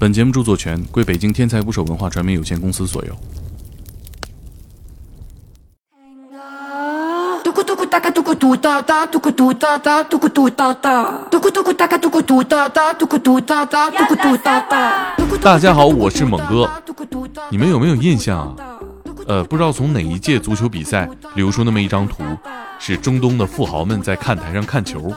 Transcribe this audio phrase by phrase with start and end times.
[0.00, 3.16] 本节目著作权归北京天才捕手文化传媒有限公司所有。
[15.42, 16.70] 大家好，我是猛哥。
[17.50, 18.54] 你们有没有印象啊？
[19.26, 22.22] 呃，不知道从哪一届足球比赛流出那么一张图，
[22.78, 25.12] 是中东的富豪们在看台上看球，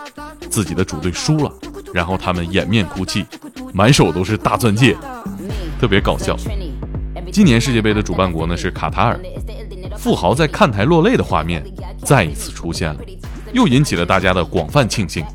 [0.49, 1.53] 自己的主队输了，
[1.93, 3.27] 然后他们掩面哭泣，
[3.73, 4.95] 满手都是大钻戒，
[5.79, 6.35] 特别搞笑。
[7.31, 9.19] 今年世界杯的主办国呢是卡塔尔，
[9.97, 11.63] 富豪在看台落泪的画面
[12.03, 12.99] 再一次出现了，
[13.53, 15.25] 又引起了大家的广泛庆幸。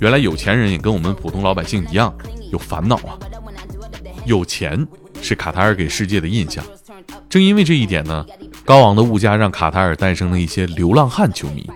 [0.00, 2.14] 原来有钱人也跟我们普通老百姓一样
[2.52, 3.18] 有烦恼啊，
[4.26, 4.86] 有钱
[5.22, 6.64] 是卡塔尔给世界的印象。
[7.28, 8.24] 正因为这一点呢，
[8.64, 11.68] 高昂的物价让卡塔尔诞生了一些流浪汉球迷。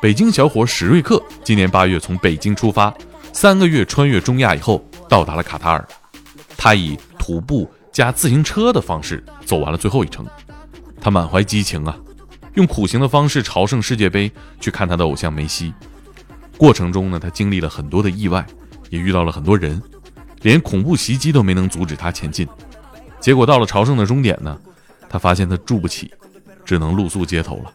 [0.00, 2.92] 北京小伙史瑞克今年八月从北京出发，
[3.32, 5.86] 三个月穿越中亚以后到达了卡塔尔。
[6.56, 10.26] 他以徒步加自行车的方式走完了最后一程。
[11.02, 11.94] 他满怀激情啊，
[12.54, 15.74] 用苦行的方式朝圣世界杯，去看他的偶像梅西。
[16.56, 18.46] 过程中呢，他经历了很多的意外，
[18.88, 19.82] 也遇到了很多人，
[20.40, 22.48] 连恐怖袭击都没能阻止他前进。
[23.20, 24.58] 结果到了朝圣的终点呢，
[25.10, 26.10] 他发现他住不起，
[26.64, 27.70] 只能露宿街头了。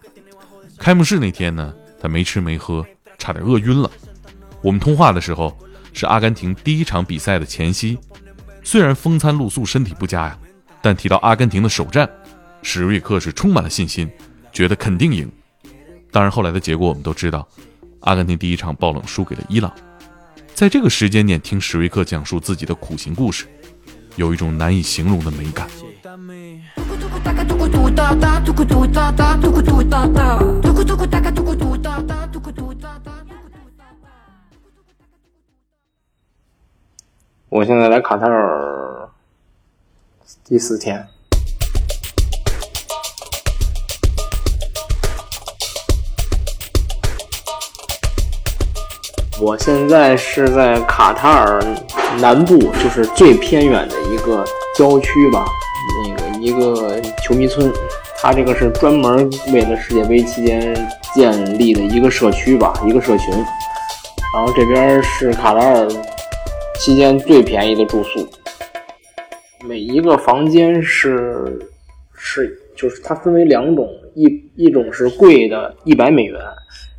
[0.79, 2.83] 开幕式那天呢，他没吃没喝，
[3.19, 3.91] 差点饿晕了。
[4.63, 5.55] 我们通话的时候
[5.93, 7.97] 是阿根廷第一场比赛的前夕，
[8.63, 10.37] 虽然风餐露宿，身体不佳呀，
[10.81, 12.09] 但提到阿根廷的首战，
[12.61, 14.09] 史瑞克是充满了信心，
[14.51, 15.31] 觉得肯定赢。
[16.11, 17.47] 当然后来的结果我们都知道，
[18.01, 19.71] 阿根廷第一场爆冷输给了伊朗。
[20.53, 23.45] 在这个时间点听史瑞克讲述自己的苦行故事。
[24.15, 25.67] 有一种难以形容的美感。
[37.49, 39.07] 我现在来卡塔尔
[40.43, 41.07] 第四天，
[49.39, 51.61] 我现在是在卡塔尔。
[52.19, 54.43] 南部就是最偏远的一个
[54.75, 55.45] 郊区吧，
[56.03, 57.71] 那个一个球迷村，
[58.17, 60.73] 它这个是专门为了世界杯期间
[61.13, 63.31] 建立的一个社区吧，一个社群。
[64.33, 65.87] 然后这边是卡塔尔
[66.79, 68.25] 期间最便宜的住宿，
[69.67, 71.59] 每一个房间是
[72.13, 74.23] 是就是它分为两种，一
[74.55, 76.39] 一种是贵的，一百美元，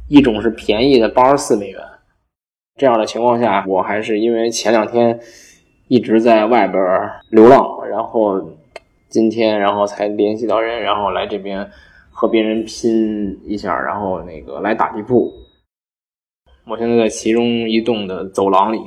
[0.08, 1.80] 一种是便宜的，八十四美元。
[2.76, 5.18] 这样的情况下，我还是因为前两天
[5.86, 6.82] 一直在外边
[7.30, 8.50] 流浪，然后
[9.08, 11.70] 今天然后才联系到人，然后来这边
[12.10, 15.32] 和别人拼一下，然后那个来打地铺。
[16.66, 18.80] 我现在在其中一栋的走廊里，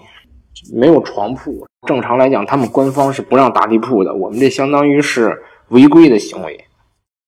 [0.74, 1.66] 没有床铺。
[1.88, 6.66] 正常来讲，他们官方是不让打地铺的，我们这相当于是违规的行为。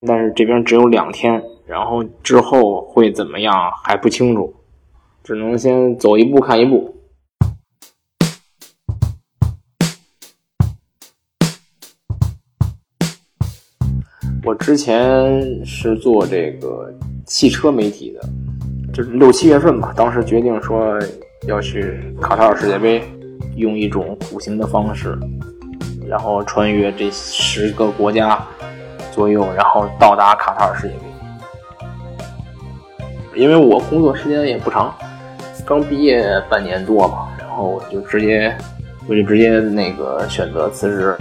[0.06, 4.54] 但是这边只有两天，然后之后会怎么样还不清楚。
[5.24, 6.94] 只能先走一步看一步。
[14.46, 16.94] 我之前是做这个
[17.26, 18.22] 汽车媒体的，
[18.94, 21.00] 就是六七月份吧，当时决定说
[21.48, 23.02] 要去卡塔尔世界杯，
[23.56, 25.18] 用一种苦行的方式，
[26.08, 28.42] 然后穿越这十个国家
[29.12, 31.02] 左右，然后到达卡塔尔世界杯。
[33.36, 34.94] 因为我工作时间也不长。
[35.66, 38.54] 刚毕业半年多嘛，然后我就直接，
[39.08, 41.18] 我就直接那个选择辞职，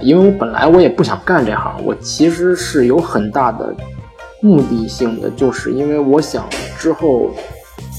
[0.00, 3.72] 因为我本来我也不想干这行，我其实是有很大的
[4.40, 6.44] 目的性的，就是因为我想
[6.76, 7.30] 之后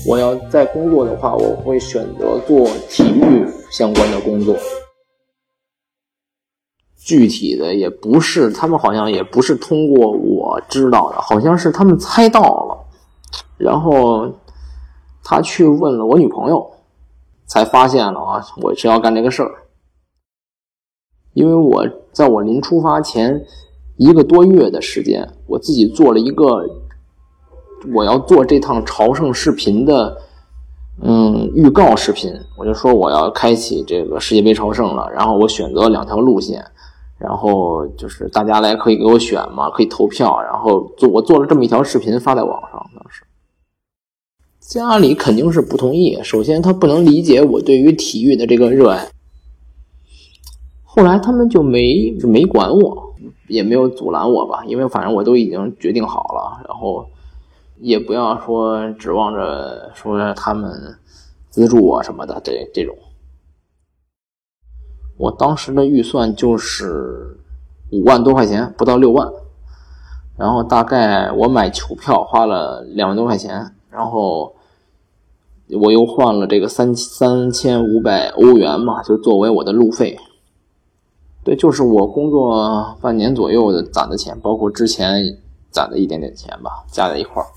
[0.08, 4.56] 我要再工作的话，我会选择做体育相关的工作。
[6.97, 12.86] 具体的也不是，他们好像也不是通过我知道的，好像是他们猜到了，
[13.58, 14.31] 然后。
[15.25, 16.70] 他去问了我女朋友，
[17.46, 19.50] 才发现了啊，我是要干这个事儿。
[21.32, 23.41] 因为我在我临出发前
[23.96, 26.67] 一个多月的时间，我自己做了一个
[27.94, 30.18] 我要做这趟朝圣视频的
[31.02, 32.32] 嗯预告视频。
[32.58, 36.64] 我就说我要开启这个世界杯朝圣了，然后我选择两条路线，
[37.18, 43.24] 然后就是大家来可以给我选嘛，可以投票，然后做我做了这么一条视频发在网上，当时。
[44.59, 46.18] 家里肯定是不同意。
[46.24, 49.09] 首先，他不能理解我对于体育的这个热爱。
[50.84, 53.14] 后来，他们就没没管我，
[53.50, 56.64] 也没有阻拦我吧，因为反正我都已经决定好了。
[56.66, 57.06] 然后，
[57.84, 60.97] 也不要说指望着说他们
[61.50, 62.96] 资助我什么的，这这种。
[65.18, 67.38] 我当时的预算就是
[67.91, 69.30] 五万多块钱，不到六万。
[70.38, 74.56] 然后大概我买球票花了两万多块钱，然后
[75.82, 80.18] 我又换了这个三三千五百欧元嘛，就作为我的路费。
[81.44, 85.38] 对，就是我工作半年左右的攒的钱，包括之前
[85.70, 87.47] 攒的一点点钱吧，加在一块儿。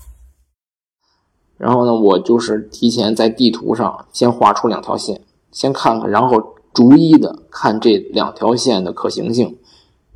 [1.57, 5.21] 然后呢，我就是提前在地图上先画出两条线，
[5.51, 9.57] 先看看，然后逐一的看这两条线的可行性。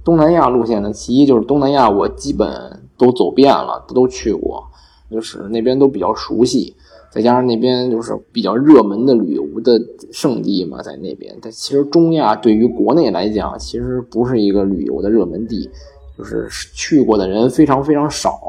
[0.04, 4.64] 东南亚路线呢，其一就是东南亚我基本都走遍了，都去过，
[5.10, 6.76] 就是那边都比较熟悉，
[7.12, 9.80] 再加上那边就是比较热门的旅游的
[10.12, 11.36] 胜地嘛，在那边。
[11.42, 15.70] 但其实中亚对于国内来讲，其实不是一个旅游的热门地，
[16.18, 18.40] 就是去过的人非常非常少。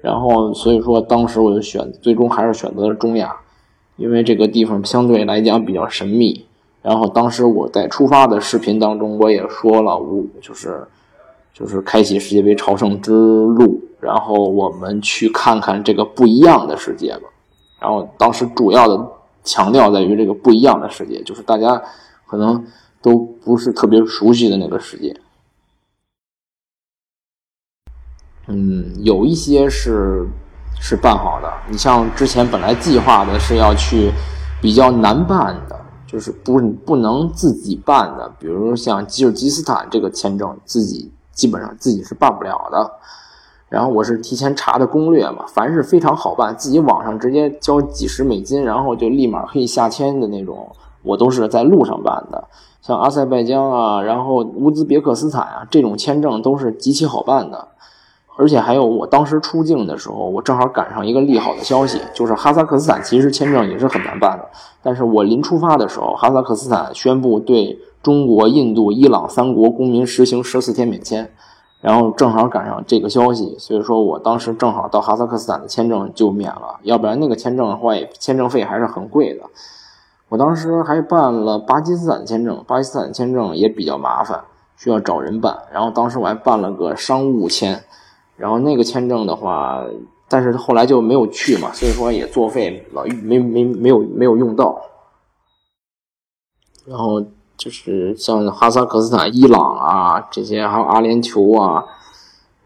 [0.00, 3.34] 然后，所以说当时我就选，最终还是选择了中亚，
[3.96, 6.46] 因为这个地方相对来讲比较神秘。
[6.80, 10.86] 然后当时我在出发的视频当中，我也说了，我就是
[11.52, 17.22] 就是开启世界杯朝圣之路，然后我们去看看这个不一样的世界吧。
[17.80, 19.04] 然后当时主要的
[19.42, 21.82] 强调在于这个不一样的世界，就是大家
[22.26, 22.64] 可能
[23.02, 25.14] 都不是特别熟悉的那个世界。
[28.48, 30.26] 嗯，有一些是
[30.80, 31.52] 是办好的。
[31.70, 34.10] 你像之前本来计划的是要去
[34.60, 42.90] 比较难办的，就是不不能自己办的，比如像吉尔吉斯坦这个签证，自己基本上自己是办不了的。
[43.68, 52.48] 然后我是提前查的攻略嘛，凡是非常好办，自己网上直接交几十美金，然后就立马可以下签的那种，我都是在路上办的。
[52.80, 57.68] 像阿塞拜疆啊，然后乌兹别克斯坦啊，这种签证都是极其好办的。
[58.38, 64.48] 而且还有，我当时出境的时候，我正好赶上一个利好的消息，就是哈萨克斯坦其实签证也是很难办的。
[64.80, 71.28] 但是我临出发的时候，哈萨克斯坦宣布对中国、印度、伊朗三国公民实行十四天免签，
[71.80, 79.42] 然后正好赶上这个消息，所以说我当时正好到哈萨克斯坦的签证就免了，要不然那个签证的话，签证费还是很贵的。
[80.28, 84.44] 我当时还办了巴基斯坦签证，巴基斯坦签证也比较麻烦，
[84.76, 85.58] 需要找人办。
[85.72, 87.82] 然后当时我还办了个商务签。
[88.38, 89.84] 然后那个签证的话，
[90.28, 94.80] 但是后来就没有去嘛，所以说也作废了，没没没有没有用到。
[96.86, 97.20] 然后
[97.56, 101.84] 就是像哈萨克斯坦、伊朗啊这些，还有阿联酋啊，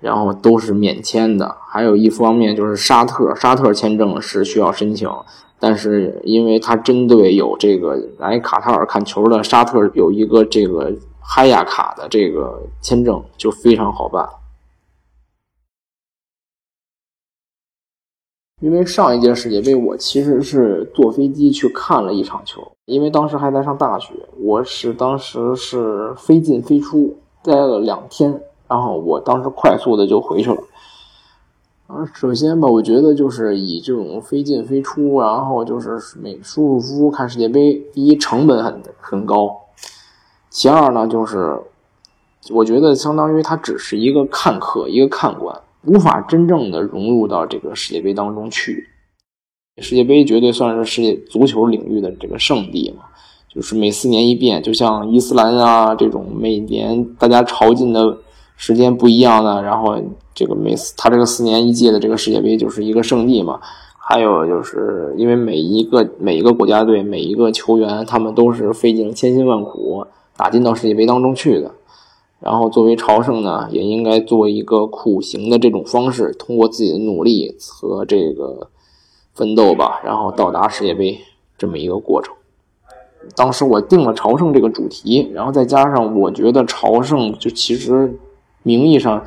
[0.00, 1.56] 然后都是免签的。
[1.66, 5.08] 还有一方面就是沙特，沙特签证是需要申请，
[5.58, 14.28] 但是因为它针对有这个来卡塔尔看球的沙特有一个这个哈亚卡的这个签证，就非常好办。
[18.62, 30.62] 因为上一届世界杯，我其实是坐飞机去看了一场球，因为当时还在上大学，我是当时是飞进飞出，待了两天，然后我当时快速的就回去了。
[31.88, 39.56] 啊，首先吧，我觉得就是以这种飞进飞出，然后就是每舒舒服服看世界杯，第一成本很很高，
[40.50, 41.58] 其二呢就是，
[42.52, 45.60] 我觉得相当于它只是一个看客，一个看官。
[45.84, 48.88] 无法真正的融入到这个世界杯当中去。
[49.79, 53.05] 世界杯绝对算是世界足球领域的这个圣地嘛，
[53.49, 58.19] 就是每四年一变，就像伊斯兰啊这种每年大家朝觐的
[58.56, 59.96] 时间不一样的，然后
[60.34, 63.58] 这个每次他这个四年一届的这个世界杯就是一个圣地嘛。
[64.05, 70.05] 还有就是因为每一个每一个国家队每一个球员，他们都是费尽千辛万苦
[70.36, 71.70] 打进到世界杯当中去的。
[72.43, 78.69] 然后作为朝圣呢，也应该做一个苦行的这种方式，通过自己的努力和这个
[79.32, 81.20] 奋斗吧，然后到达世界杯
[81.56, 82.34] 这么一个过程。
[83.37, 88.19] 当时我定了朝圣这个主题，然后再加上我觉得朝圣就其实
[88.65, 89.25] 名义上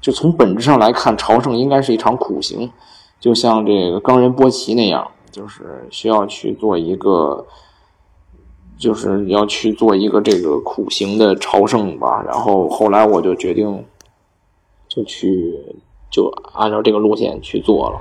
[0.00, 2.70] 就从本质上来看，朝圣应该是一场苦行，
[3.18, 7.44] 就像这个冈仁波齐那样，就是需要去做一个。
[8.82, 13.84] 就是要去做一个这个苦行的朝圣吧，然后后来我就决定，
[14.88, 15.54] 就去
[16.10, 18.00] 就按照这个路线去做了。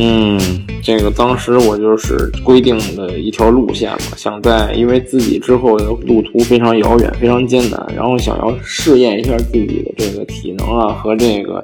[0.00, 0.38] 嗯，
[0.80, 11.60] 这个当时我就是规定的一条路线嘛，想在因为自己之后的路途非常遥远，非常艰难，然后想要试验一下自己的这个体能啊和这个。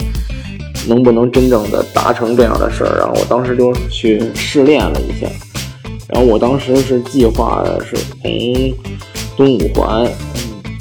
[0.87, 2.99] 能不能真正的达成这样的事儿？
[2.99, 5.27] 然后我当时就去试练了一下，
[6.09, 8.31] 然后我当时是计划是从
[9.37, 10.07] 东五环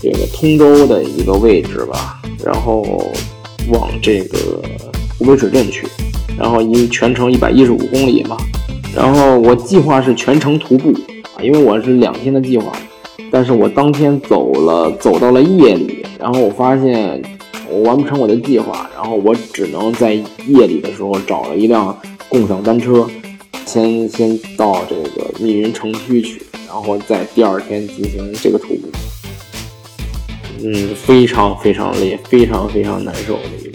[0.01, 2.83] 这个通州的一个位置吧，然后
[3.71, 4.61] 往这个
[5.17, 5.87] 湖北水镇去，
[6.37, 8.35] 然后一全程一百一十五公里嘛，
[8.95, 10.91] 然后我计划是全程徒步
[11.35, 12.71] 啊，因为我是两天的计划，
[13.31, 17.21] 但是我当天走了，走到了夜里，然后我发现
[17.73, 21.99] 我完不成我的计划，然后我只能在夜里的时候找了一辆
[22.29, 23.09] 共享单车，
[23.65, 28.89] 先先到这个密云城区去，然后在第二天进行这个徒步。
[30.63, 33.71] 嗯，非常非常累，非常非常难受的一路。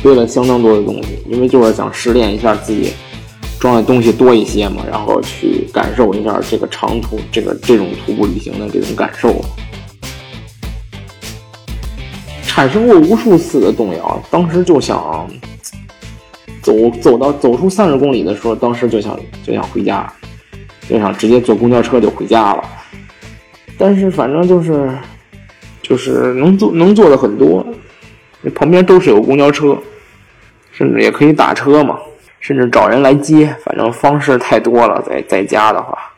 [0.00, 2.92] 背了相当多的东西，因为就是想试炼一下自己
[3.58, 9.34] 装的东西多一些嘛，然后去感受一下这个长途这个这种徒步旅行的这种感受。
[12.54, 15.26] 产生过无数次的动摇，当时就想
[16.60, 20.12] 走走到走出三十公里的时候，当时就想就想回家，
[20.86, 22.62] 就想直接坐公交车就回家了。
[23.78, 24.90] 但是反正就是
[25.80, 27.66] 就是能做能做的很多，
[28.54, 29.76] 旁边都是有公交车。
[30.74, 31.98] 甚至也可以打车嘛，
[32.40, 35.02] 甚至找人来接，反正方式太多了。
[35.02, 36.11] 在在家的话，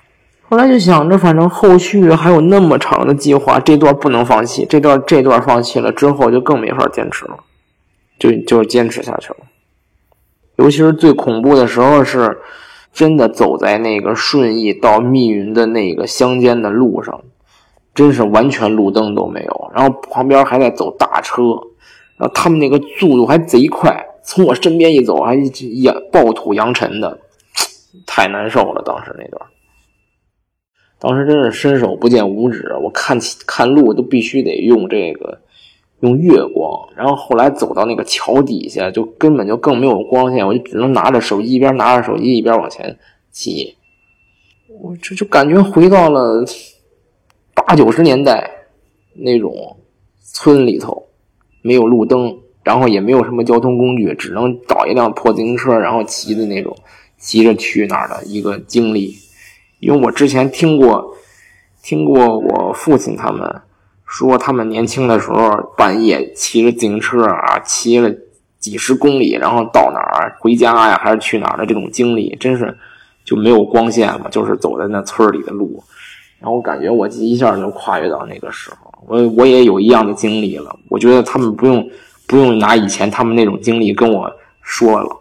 [0.48, 4.66] 后来就想着，反正后续还有那么长的计划，这段不能放弃。
[4.68, 7.38] 这段这段放弃了之后，就更没法坚持了，
[8.18, 9.36] 就就坚持下去了。
[10.56, 12.38] 尤其是最恐怖的时候，是
[12.92, 17.20] 真的走在那个顺义到密云的那个乡间的路上，
[17.94, 21.42] 真是完全路灯都没有，然后旁边还在走大车，
[22.16, 24.06] 然后他们那个速度还贼快。
[24.22, 27.18] 从我身边一走，还一暴土扬尘的，
[28.06, 28.82] 太难受了。
[28.82, 29.42] 当时那段，
[31.04, 32.74] 当时真是伸手不见五指。
[32.82, 35.38] 我看看路都必须得用这个
[36.00, 42.96] 用月光，然后后来走到那个桥底下，就根本就更没有光线，我就只能拿着手机一边拿着手机一边往前
[43.30, 43.76] 骑。
[44.80, 46.42] 我这就感觉回到了
[47.54, 48.50] 八九十年代
[49.12, 49.76] 那种
[50.22, 51.06] 村里头，
[51.60, 52.38] 没有路灯。
[52.62, 56.74] 然后也没有什么交通工具，只能找一辆破自行车，然后骑的那种，
[57.18, 59.14] 骑着去那儿的一个经历。
[59.84, 61.14] 因为我之前听过，
[61.82, 63.60] 听过我父亲他们
[64.06, 68.10] 说，他们年轻的时候半夜骑着自行车啊，骑了
[68.58, 72.76] 几十公里，然后到哪儿回家呀，还是去哪儿的这种经历，真是
[73.24, 75.82] 就没有光线嘛，就是走在那村里的路。
[76.40, 80.74] 然后我感觉我一下就跨越到那个时候，我我也有一样的经历了。
[80.88, 81.88] 我觉得他们不用。
[82.26, 85.14] 不用拿以前他们那种经历跟我说了，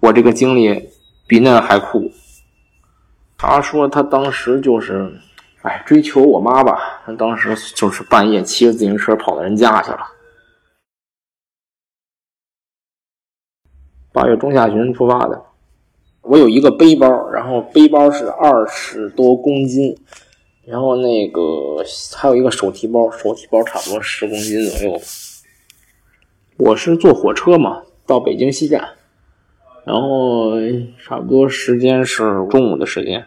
[0.00, 0.90] 我这个经历
[1.26, 2.12] 比那还酷。
[3.42, 5.12] 他说他当时就是，
[5.62, 7.02] 哎，追求我妈吧。
[7.04, 9.98] 他当时就是半夜骑着自行车跑到人家去了。
[14.12, 15.42] 八月中下旬出发的，
[16.20, 19.98] 我有一个背包，然后背包是二十多公斤，
[20.64, 21.42] 然后那个
[22.16, 25.00] 还有一个手提包，手提包差不多十公斤左右。
[26.58, 28.90] 我是坐火车嘛，到北京西站，
[29.84, 30.52] 然后
[31.04, 33.26] 差不多时间是中午的时间，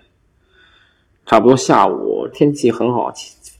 [1.25, 3.11] 差不多下午天气很好，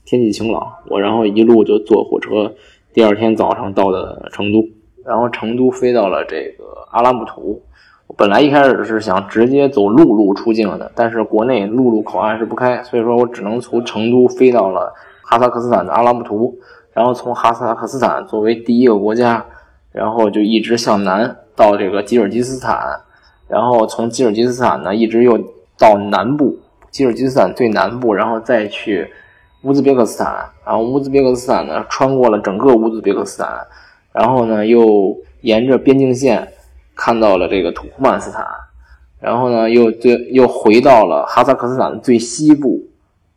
[0.04, 2.54] 天气晴朗，我然后一路就坐火车，
[2.92, 4.64] 第二天早上到的成都，
[5.04, 7.60] 然后成都飞到了这个阿拉木图。
[8.06, 16.56] 我本来一开始是想直接走陆路出境的，但是国内陆路口岸是不开，所以说我只能从成都飞到了哈萨克斯坦的阿拉木图，
[16.92, 19.44] 然后从哈萨克斯坦作为第一个国家。
[19.92, 23.00] 然后就一直向南到这个吉尔吉斯斯坦，
[23.48, 25.38] 然后从吉尔吉斯坦呢一直又
[25.78, 26.58] 到南部，
[26.96, 29.06] 吉尔吉斯斯坦最南部，然后再去
[29.64, 33.66] 乌兹别克斯坦，然后乌兹别克斯坦呢穿过了整个乌兹别克斯坦，
[34.14, 36.54] 然后呢又沿着边境线
[36.94, 38.46] 看到了这个土库曼斯坦，
[39.20, 42.82] 然后呢又最又回到了哈萨克斯坦的最西部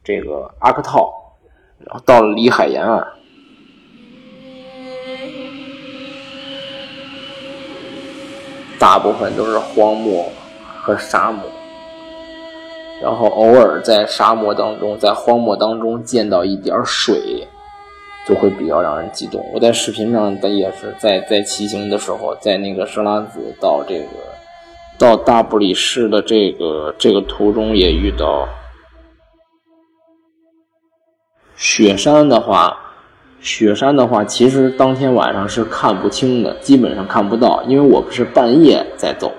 [0.06, 1.36] 这个阿克套，
[1.80, 3.06] 然后到了里海沿岸。
[8.80, 10.26] 大部分都是荒漠
[10.78, 11.44] 和沙漠，
[13.02, 17.48] 然后偶尔在沙漠当中，在荒漠当中见到一点水，
[18.28, 19.44] 就会比较让人激动。
[19.54, 24.08] 我在视频上也是在在骑行的时候，在那个设拉子到这个
[24.98, 28.48] 到大布里市的这个这个途中也遇到
[31.56, 32.78] 雪山的话。
[33.42, 39.32] 雪山的话，其实当天晚上是看不清的，基本上看不到，因为我是半夜在走，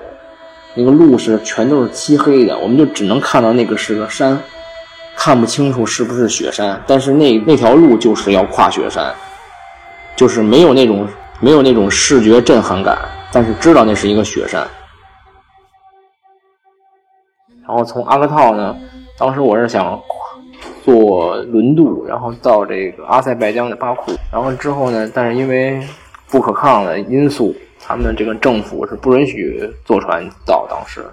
[0.74, 4.38] 那个路是全都是漆黑的，我们就只能看到那个是个山，
[5.16, 9.14] 看不清楚是不是雪山，但是那那条路就是要跨雪山，
[10.16, 11.06] 就是没有那种
[11.40, 12.98] 没有那种视觉震撼感，
[13.32, 14.66] 但是知道那是一个雪山。
[17.66, 18.76] 然后从阿克套呢，
[19.18, 20.00] 当时我是想。
[20.82, 25.08] 坐轮渡，然后到这个阿塞拜疆的巴库，然后之后呢？
[25.14, 25.78] 但是因为
[26.28, 27.54] 不可抗的因素，
[27.90, 31.04] 他们这个政府是不允许坐船到当时。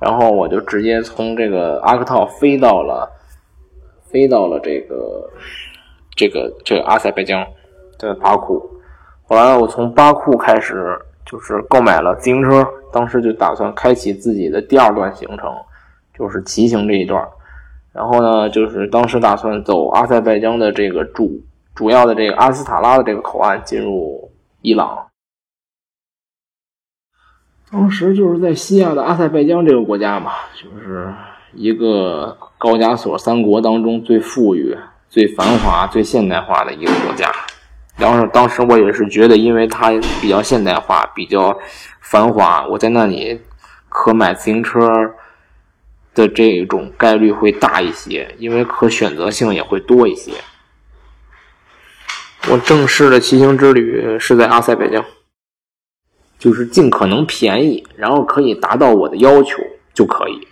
[0.00, 3.06] 然后我就直接从这个阿克套飞到了，
[4.06, 5.28] 飞到了这个
[6.16, 7.46] 这个这个阿塞拜疆
[7.98, 8.66] 的巴库。
[9.24, 15.52] 后来我从巴库开始就是购买了自行车，当时就打算开启自己的第二段行程，
[16.16, 17.22] 就是骑行这一段。
[17.92, 21.38] 然后呢，就是当时打算走阿塞拜疆的这个主
[21.74, 24.30] 主要的这个阿斯塔拉的这个口岸进入
[24.62, 25.07] 伊朗。
[27.70, 31.12] 当时就是在西亚的阿塞拜疆这个国家嘛，就是
[31.52, 34.74] 一个高加索三国当中最富裕、
[35.10, 37.30] 最繁华、最现代化的一个国家。
[37.96, 41.58] 然后当时我也是觉得，因为它比较现代化、比较
[42.00, 43.40] 繁华，我在那里
[43.88, 44.88] 可买自行车
[46.14, 50.32] 的这种概率会大一些，因为可选择性也会多一些。
[52.50, 55.04] 我正式的骑行之旅是在阿塞拜疆。
[56.38, 59.56] 就是尽可能便宜，然后可以达到我的要求
[59.92, 60.46] 就可以。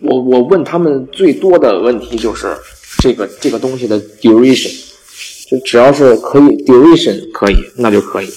[0.00, 2.54] 我我问他们最多的问题就是
[3.00, 8.28] 这个这个东西的 duration，就只要是可以 duration 可以，那就可以。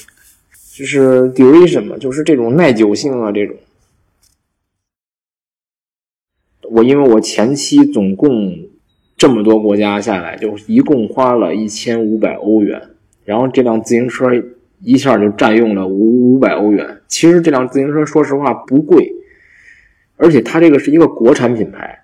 [0.76, 3.56] 就是 duration 嘛，就是这种耐久性啊这种。
[6.70, 8.58] 我因为我前期总共
[9.16, 12.90] 这么多国家下来，就一共花了一千五百欧元，
[13.26, 14.26] 然后这辆自行车。
[14.82, 16.98] 一下就占用了五五百欧元。
[17.08, 19.12] 其实这辆自行车说实话不贵，
[20.18, 22.04] 而且它这个是一个国产品牌，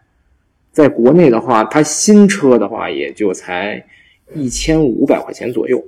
[0.72, 3.86] 在国内的话，它新车的话也就才
[4.34, 5.84] 一千五百块钱左右。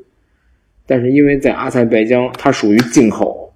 [0.85, 3.51] 但是因为在阿塞拜疆，它属于进口，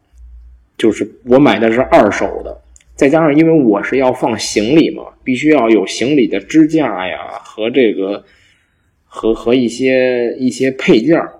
[0.77, 2.59] 就是我买的是二手的，
[2.95, 8.23] 再加上因为我是要放行李嘛，必须要有行李的支架呀和这个
[9.03, 11.33] 和和一些一些配件儿。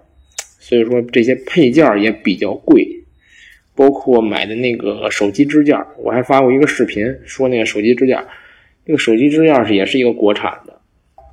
[0.69, 2.88] 所以说这些配件也比较贵，
[3.73, 8.23] 包括买的那个手机支架，我还发过一个视频，说那个手机支架，
[8.85, 10.79] 那个手机支架是也是一个国产的，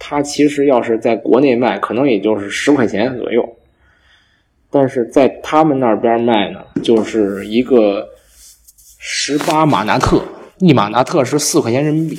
[0.01, 3.59] 它其实要是在国内卖，可能也就是十块钱左右，
[4.71, 8.09] 但是在他们那边卖呢，就是一个
[8.99, 10.25] 十八马纳特，
[10.61, 12.19] 一马纳特是四块钱人民币。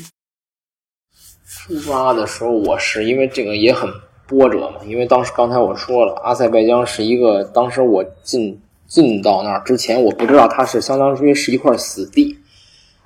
[1.47, 3.89] 出发的时候，我是因为这个也很。
[4.27, 12.37] 波折嘛，因为当时刚才我说了，阿塞拜疆是一个，当时我进进到那儿之前，我不知道它是相当于是一块死地，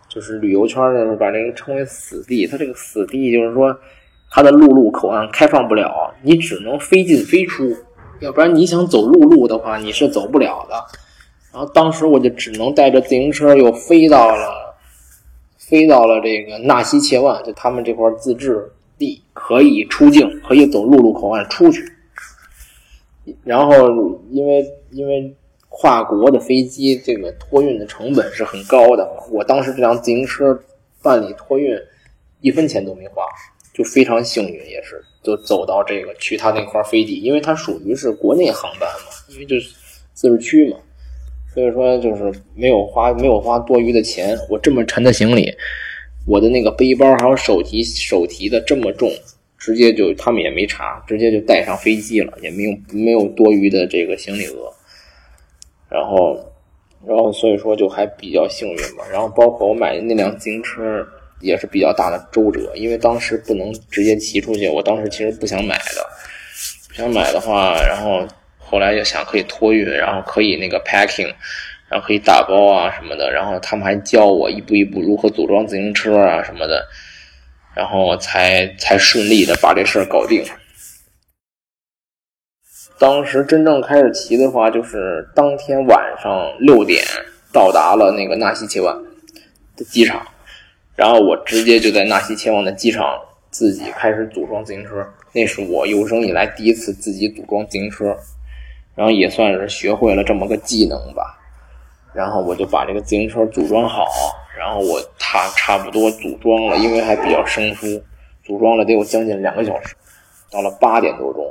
[0.09, 2.47] 就是旅游圈的把这个称为死地。
[2.47, 3.75] 它这个死地就是说，
[4.31, 7.71] 它的陆路口岸开放不了，你只能飞进飞出，
[8.19, 10.75] 要不然你想走陆路的话，你是走不了的。
[11.53, 14.75] 然后当时我就只能带着自行车又飞到了，
[15.57, 18.71] 飞到了这个纳西切万，就他们这块自治。
[19.01, 21.83] 地可以出境，可以走陆路口岸出去。
[23.43, 25.35] 然后，因为因为
[25.69, 30.59] 跨国的飞机这个托运的成本是很高的，我当时这辆自行车
[31.01, 31.75] 办理托运
[32.41, 33.23] 一分钱都没花，
[33.73, 39.75] 就非常幸运，也是就走到这个去他那块飞地，因为它属于是国内航班嘛，因为就是
[40.13, 40.77] 自治区嘛，
[41.53, 45.51] 所以说就是没有花没有花多余的钱，我这么沉的行李。
[46.25, 49.09] 我的那个背包还有手提手提的这么重，
[49.57, 54.71] 直接就他们也没查，直接就带上飞机了，也没有没有多余的这个行李额。
[55.89, 56.39] 然后，
[57.05, 59.03] 然后所以说就还比较幸运吧。
[59.11, 61.05] 然后包括我买的那辆自行车
[61.41, 66.07] 也是比较大的周折，因为当时不能直接骑出去，我当时其实不想买的，
[66.87, 68.25] 不想买的话，然后
[68.57, 71.33] 后来又想可以托运，然后可以那个 packing。
[71.91, 76.87] 然后可以打包啊什么的，然后他们还教我一步一步如何组装自行车啊什么的，
[77.75, 80.41] 然后才才顺利的把这事儿搞定。
[82.97, 87.03] 当时真正开始骑的话，就是当天晚上六点
[87.51, 88.95] 到达了那个纳西切万
[89.75, 90.25] 的机场，
[90.95, 98.15] 然后我直接就在纳西切万的机场自己开始组装自行车，那是我有生以来第一次自己组装自行车，
[98.95, 101.39] 然后也算是学会了这么个技能吧。
[102.13, 104.05] 然后我就把这个自行车组装好，
[104.57, 108.01] 然后我他差不多组装了，因为还比较生疏，
[108.43, 109.95] 组装了得有将近两个小时。
[110.51, 111.49] 到了八点多钟，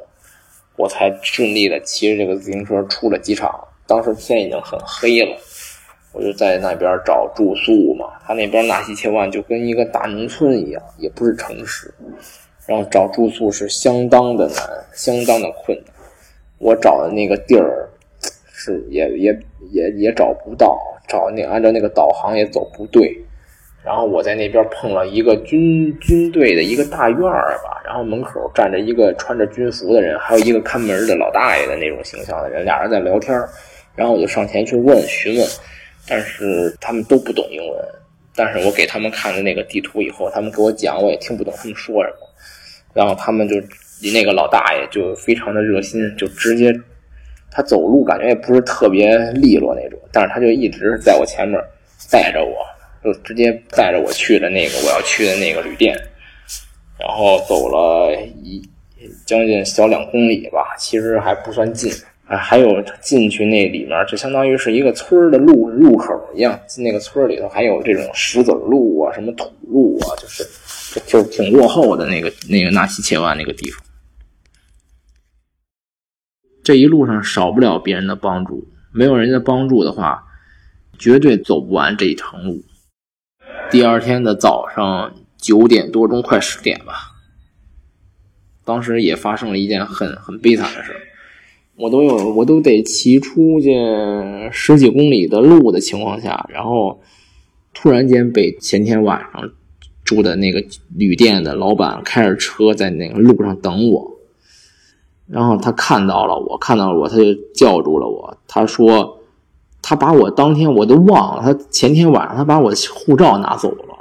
[0.77, 3.59] 我才顺利的骑着这个自行车出了机场。
[3.87, 5.37] 当时天已经很黑了，
[6.13, 8.07] 我就在那边找住宿嘛。
[8.27, 11.93] 他那边纳西切万就跟一个大农村一样，也不是城市，
[12.67, 14.57] 然后找住宿是相当的难，
[14.93, 15.95] 相当的困难。
[16.59, 17.89] 我找的那个地儿。
[18.63, 20.79] 是也也也也找不到，
[21.09, 23.17] 找那按照那个导航也走不对，
[23.85, 33.39] 然后我在那边碰了一个军军队的一个大院儿吧，然后门口站着一个穿着军服的人，还有一个看门的老大爷的那种形象的人，俩人在聊天
[33.95, 35.47] 然后我就上前去问询问，
[36.09, 37.79] 但是他们都不懂英文。
[38.35, 42.27] 但是我给他们看的那个地图以后，他们给我讲，我也听不懂他们说什么。
[42.95, 43.57] 然后他们就
[44.15, 46.73] 那个老大爷就非常的热心，就直接
[47.51, 51.61] 他走路感觉也不是特别利落那种，但是他就一直在我前面
[52.11, 52.55] 带着我，
[53.03, 55.97] 就直接带着我去了那个我要去的那个旅店。
[56.99, 58.63] 然后走了一
[59.27, 61.91] 将近小两公里吧，其实还不算近。
[62.27, 66.57] 啊，还有进去那里面，就相当于是一个村的路入口一样。
[66.69, 70.47] 进那个村里头还有这种石子路啊，什么土路啊，就是
[71.07, 73.83] 就挺落后的那个那个纳西切万那个地方。
[76.71, 80.23] 这一路上少不了别人的帮助，没有人的帮助的话，
[80.97, 82.63] 绝对走不完这一程路。
[83.73, 87.17] 第二天的早上九点多钟，快十点吧，
[88.65, 90.95] 当时也发生了一件很很悲惨的事。
[91.75, 93.75] 我都有，我都得骑出去
[94.53, 97.03] 十几公里的路的情况下，然后
[97.75, 99.51] 突然间被前天晚上
[100.05, 100.65] 住的那个
[100.97, 104.20] 旅店的老板开着车在那个路上等我，
[105.31, 108.37] 然后他看到了我，看到了我，他就叫住了我。
[108.49, 109.19] 他说
[109.81, 113.95] 他把我当天我都忘了，他前天晚上他把我护照拿走了，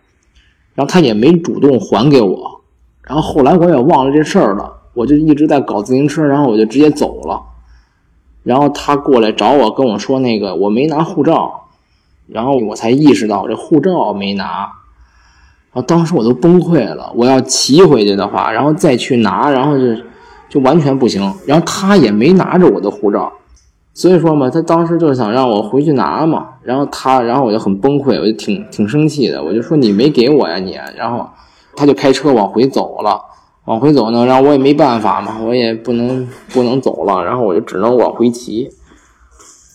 [0.73, 2.61] 然后他也没主动还给我，
[3.03, 7.43] 然后后来我也忘了这事儿了，我就一直在搞自行车，然后我就直接走了。
[8.41, 11.67] 然后他过来找我，跟我说那个我没拿护照，
[12.25, 14.45] 然后我才意识到这护照没拿，
[15.71, 17.11] 然后当时我都崩溃了。
[17.15, 20.01] 我要骑回去的话，然后再去拿，然后就
[20.49, 21.21] 就完全不行。
[21.45, 23.31] 然后他也没拿着我的护照，
[23.93, 26.47] 所以说嘛，他当时就是想让我回去拿嘛。
[26.63, 30.77] 然后他，然后我就很崩溃，我就挺挺生气的，我就说你没给我呀你。
[30.97, 31.27] 然后
[31.75, 33.21] 他就开车往回走了。
[33.65, 38.67] 往回走呢，然后我也没办法嘛，我也不能不能走了，然后我就只能往回骑。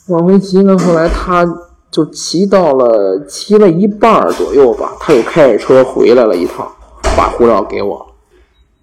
[0.09, 1.47] 往回骑呢，后来他
[1.93, 6.67] 就骑到了，骑了一半左右吧，他又开着车回来了一趟，
[7.17, 8.05] 把护照给我，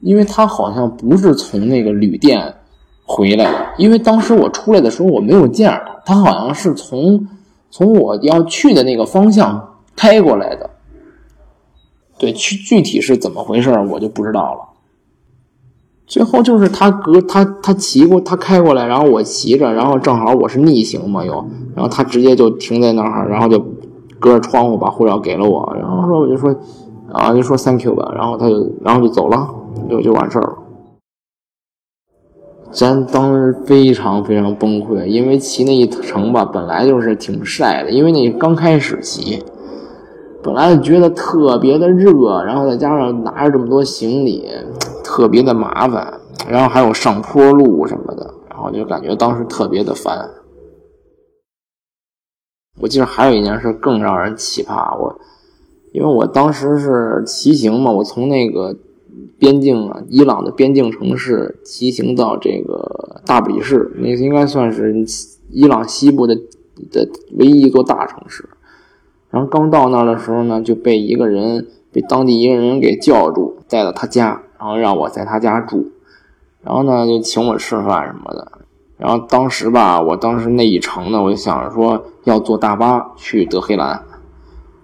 [0.01, 2.55] 因为他好像不是从那个旅店
[3.05, 7.27] 回来的，因为当时我出来的时候我没有见着他，他好像是从
[7.69, 10.69] 从我要去的那个方向开过来的。
[12.17, 14.59] 对，具具体是怎么回事我就不知道了。
[16.05, 21.33] 最后就是他隔他他骑过他开过来，然后我骑着，然后正好我是逆行嘛又，
[21.73, 23.57] 然后他直接就停在那儿，然后就
[24.19, 26.53] 隔着窗户把护照给了我，然后说我就说
[27.13, 29.47] 啊就说 thank you 吧，然后他就然后就走了，
[29.89, 30.57] 就就完事儿了。
[32.71, 39.43] 咱当时非常非常崩溃，因为骑那一程吧本来就是挺晒的，因为那刚开始骑，
[40.41, 44.47] 本来觉得特别的热，然后再加上拿着这么多行李。
[45.03, 50.29] 特别的麻烦，然后还有上坡路什么的，然后就感觉当时特别的烦。
[52.79, 55.19] 我记得还有一件事更让人奇葩，我
[55.91, 58.73] 因为我当时是骑行嘛，我从那个
[59.41, 65.03] 边境啊，伊朗的边境城市骑行到这个大比市，那应该算是
[65.49, 66.35] 伊朗西部的
[66.91, 68.47] 的唯一一座大城市。
[69.31, 74.43] 然后刚到那儿的时候呢，就被一个人被当地一个人给叫住，带到他家。
[74.59, 75.87] 然后让我在他家住，
[76.61, 78.51] 然后呢就请我吃饭什么的。
[78.95, 84.03] 然后当时吧，我当时那一程呢，我就想着说要坐大巴去德黑兰。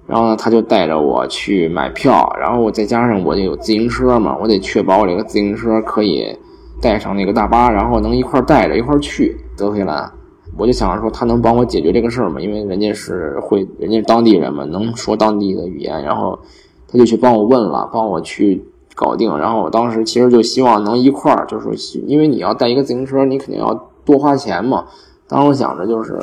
[0.07, 6.35] 然后呢，他就带着我去买票，然后我再加上我就有自行车嘛，我得确保我这个自行车可以
[6.81, 10.11] 带上那个大巴，然后能一块带着一块去德黑兰。
[10.57, 16.03] 我就想着说他能帮我解决这个事儿嘛，因为人家是会，人家是当地人嘛，能说当地的语言。
[16.03, 16.39] 然后
[16.87, 18.65] 他就去帮我问了，帮我去。
[18.99, 23.71] 搞定，然后我当时其实就希望能一块儿，就是因为你要带一个自行车，你肯定要
[24.03, 24.85] 多花钱嘛。
[25.27, 26.17] 当时我想着就是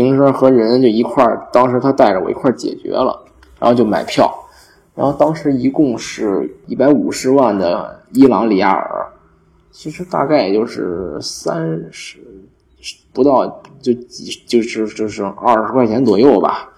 [0.00, 3.20] 自行车和人就一块儿，当时他带着我一块儿解决了，
[3.58, 4.32] 然后就买票，
[4.94, 9.06] 然后当时一共是一百五十万的伊朗里亚尔，
[9.72, 12.18] 其实大概也就是三十
[13.12, 16.70] 不到，就几就是就是二十块钱左右吧。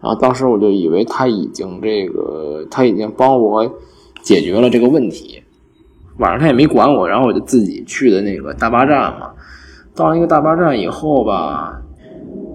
[0.00, 3.68] 然后当时我就以为他已经这个他已经帮我。
[4.22, 5.40] 解决了这个问题，
[6.18, 9.30] 晚上他也没管我，然后我就自己去的那个大巴站嘛。
[9.94, 11.80] 到那个大巴站以后吧，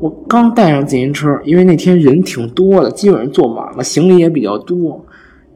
[0.01, 5.05] 我刚带上自行车，因为那天人挺多的，基本上坐满了，行李也比较多。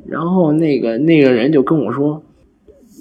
[0.08, 2.21] 然后那个那个人就跟我说：“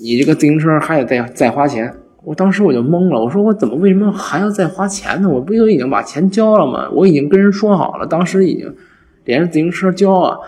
[0.02, 1.92] 你这个自行车还得再再花钱。”
[2.24, 5.28] 我当时我就懵了，我说：“我怎么为什么还要再花钱呢？
[5.28, 6.88] 我不就已经把钱交了吗？
[6.90, 8.74] 我已经跟人说好了，当时已经
[9.26, 10.40] 连着自行车交了。”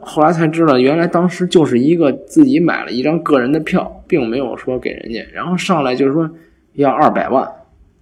[0.00, 5.20] 后来才知道，原来当时就是一个自己买了一张个人的票，并没有说给人家。
[5.34, 6.30] 然后上来就是说
[6.72, 7.46] 要二百万，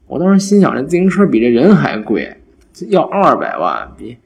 [0.08, 2.36] 我当时心想，这自行车比这人还贵，
[2.88, 4.16] 要二百万，比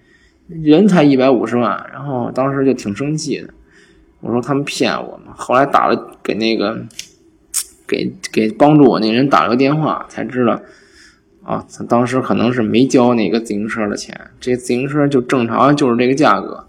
[0.46, 1.84] 人才一百五十万。
[1.92, 3.48] 然后当时就挺生气的，
[4.20, 5.34] 我说他们骗我嘛。
[5.36, 6.80] 后来打了给那个
[7.86, 10.60] 给给帮助我那人打了个电话，才知道
[11.42, 16.64] 啊，他当时可能是没交那个自行车的钱，这自行车就正常就是这个价格。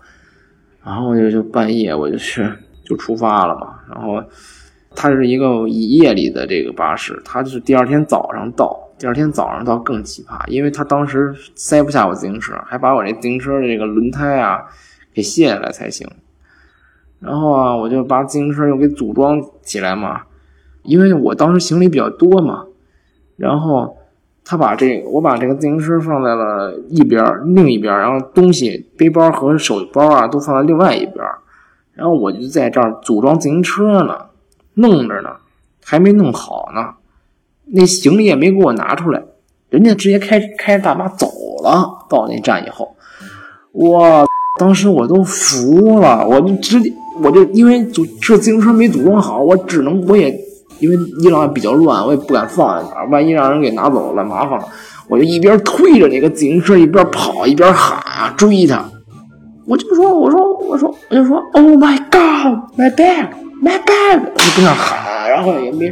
[0.83, 2.45] 然后就就半夜我就去
[2.83, 4.23] 就出发了嘛，然后。
[4.95, 14.63] 它是一个夜里的这个巴士，它是第二天早上到，第二天早上倒更奇葩，因为他当时塞不下我自行车，还把我这自行车的这个轮胎啊
[15.13, 16.07] 给卸下来才行。
[17.19, 20.23] 然后啊，我就把自行车又给组装起来嘛，
[20.83, 22.65] 因为我当时行李比较多嘛。
[23.35, 23.97] 然后
[24.45, 27.23] 他把这，我把这个自行车放在了一边，
[27.55, 31.25] 另一边，然后东西背包和手包啊都放在另外一边，
[31.93, 34.27] 然后我就在这儿组装自行车呢。
[34.75, 35.29] 弄着呢，
[35.85, 36.95] 还没弄好呢，
[37.71, 39.21] 那行李也没给我拿出来，
[39.69, 41.27] 人家直接开开着大巴走
[41.63, 42.05] 了。
[42.09, 42.95] 到那站以后，
[43.71, 44.25] 哇，
[44.59, 48.03] 当时我都服了，我就直接我就因为这
[48.37, 50.37] 自行车没组装好，我只能我也
[50.79, 54.65] 因为伊朗比较乱，我也不敢放在那儿，万一让人给拿走了麻烦了，
[55.07, 58.83] 我就一边推着那个自行车一边跑一边喊追他，
[59.65, 63.29] 我就说我说我说我就说 Oh my God, my bag。
[63.63, 65.89] My bag，就跟那喊，然后也没，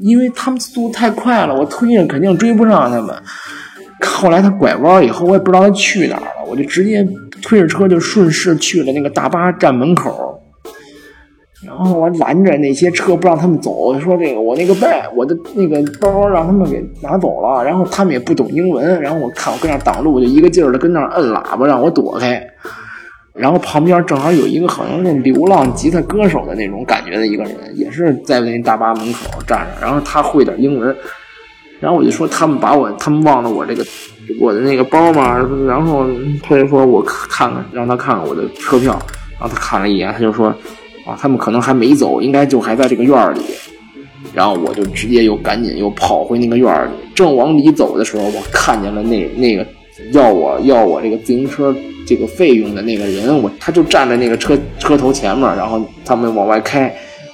[0.00, 3.14] 因为他们速度太快了，我推着肯定追不上他们。
[4.00, 7.06] 后来他拐弯以后，我也不知道他去哪儿了，我就直接
[7.42, 10.40] 推着车就顺势去了那个大巴站门口。
[11.66, 17.64] 然后我拦着那些车不让他们走，说这个我那个袋，我的那个包让他们给拿走了。
[17.64, 22.46] 然后他们也不懂英文，然后我看我跟那挡路，我就一个劲儿的跟那摁喇叭让我躲开。
[23.36, 29.80] 然后旁边正好有一个好像是流浪吉他歌手的那种感觉的一个人，也是在那大巴门口站着。
[29.80, 30.96] 然后他会点英文，
[31.78, 33.84] 然后我就说他们把我，他们忘了我这个
[34.40, 35.36] 我的那个包嘛。
[35.66, 36.06] 然后
[36.42, 38.98] 他就说我看看，让他看看我的车票。
[39.38, 40.48] 然后他看了一眼，他就说
[41.06, 43.40] 啊，他们可能还没走，应该就还在这个院里。
[44.32, 49.66] 然后我就直接又赶紧又跑回那个院里，正往里走的时候，我看见了那那个
[50.12, 51.76] 要我要我这个自行车。
[52.06, 56.82] 这个费用的那个人，我他就站在那个车车头前面，然后他们往外开，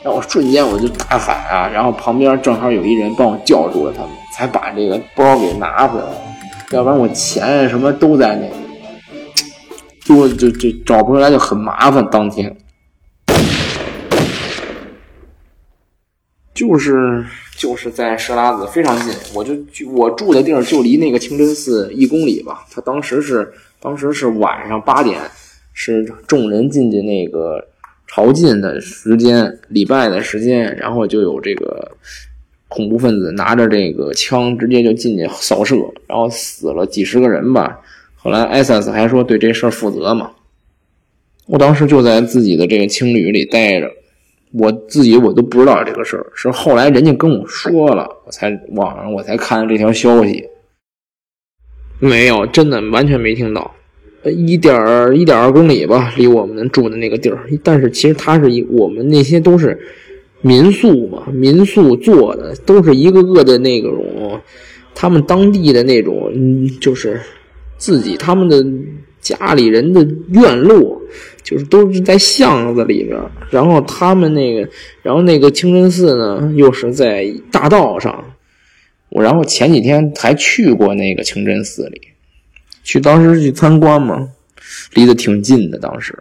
[0.03, 6.07] 然后瞬间我就大喊啊，然后旁边正好有一人帮我叫住了他们，才把这个包给拿回来，
[6.71, 8.49] 要不然我钱什么都在那，
[10.01, 12.09] 就就就找不回来就很麻烦。
[12.11, 12.57] 当天
[16.55, 17.25] 就是
[17.57, 19.55] 就是在设拉子非常近，我就
[19.91, 23.53] 我住的地儿就离那个清真寺一公里吧，他当时是。
[23.83, 25.21] 当时是晚上八点，
[25.73, 27.66] 是众人进去那个
[28.07, 31.90] 朝觐的时间，礼拜的时间，然后就有这个
[32.68, 35.75] 恐怖分子拿着这个枪直接就进去扫射，
[36.07, 37.81] 然后死了几十个人吧。
[38.14, 40.31] 后来 SS 还说对这事儿负责嘛。
[41.47, 43.90] 我当时就在自己的这个青旅里待着，
[44.53, 50.49] 我自己我都不知道这个事儿，是后来人家跟我说了，我才网上我才看了这条消息。
[52.05, 53.77] 没有，真的完全没听到。
[54.25, 54.75] 一点
[55.15, 57.38] 一点二公里吧，离我们住的那个地儿。
[57.62, 59.79] 但是其实它是一，我们那些都是
[60.41, 64.41] 民宿嘛，民宿做的都是一个个的那种，
[64.97, 67.21] 他们当地的那种，嗯，就是
[67.79, 68.65] 自己他们的
[69.21, 71.01] 家里人的院落，
[71.45, 73.17] 就是都是在巷子里边。
[73.49, 74.69] 然后他们那个，
[75.03, 78.25] 然后那个清真寺呢，又是在大道上。
[79.14, 82.01] 我然后前几天还去过那个清真寺里，
[82.83, 84.31] 去当时去参观嘛，
[84.94, 85.79] 离得挺近的。
[85.79, 86.18] 当时，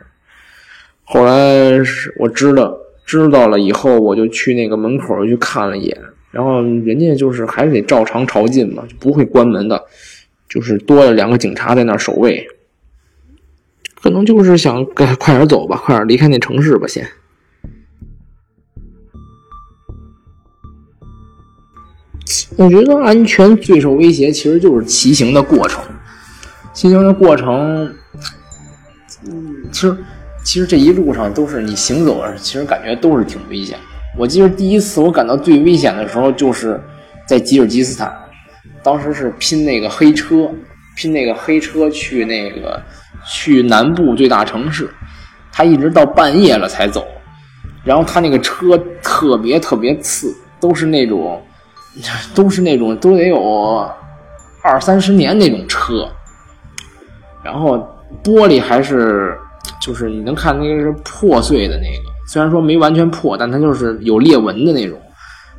[1.06, 5.98] 后来是我知道知道了以后，我就去那个门口去看了一眼，
[6.32, 9.82] 然后人家就是还是得照常朝觐嘛，不会关门的，
[10.50, 12.46] 就是多了两个警察在那守卫，
[14.02, 17.08] 可能就是想快快点走吧，快点离开那城市吧，先。
[22.58, 25.84] 我觉得安全最受威胁，其实就是骑行的过程。
[26.74, 27.86] 骑行的过程，
[29.28, 29.98] 嗯，其实
[30.44, 33.78] 其实这一路上都是你行走，其实感觉都是挺危险。
[34.18, 36.82] 我记得第一次我感到最危险的时候，就是
[37.28, 38.14] 在吉尔吉斯坦，
[38.84, 40.50] 当时是拼那个黑车，
[40.96, 42.82] 拼那个黑车去那个
[43.30, 44.90] 去南部最大城市，
[45.52, 47.06] 他一直到半夜了才走，
[47.84, 51.42] 然后他那个车特别特别次，都是那种。
[52.34, 53.90] 都是那种都得有
[54.64, 56.08] 二三十年那种车，
[57.44, 57.78] 然后
[58.24, 59.38] 玻璃还是
[59.82, 65.00] 就是你能看那个是破碎的那个，虽然说没完全破，但它就是有裂纹的那种。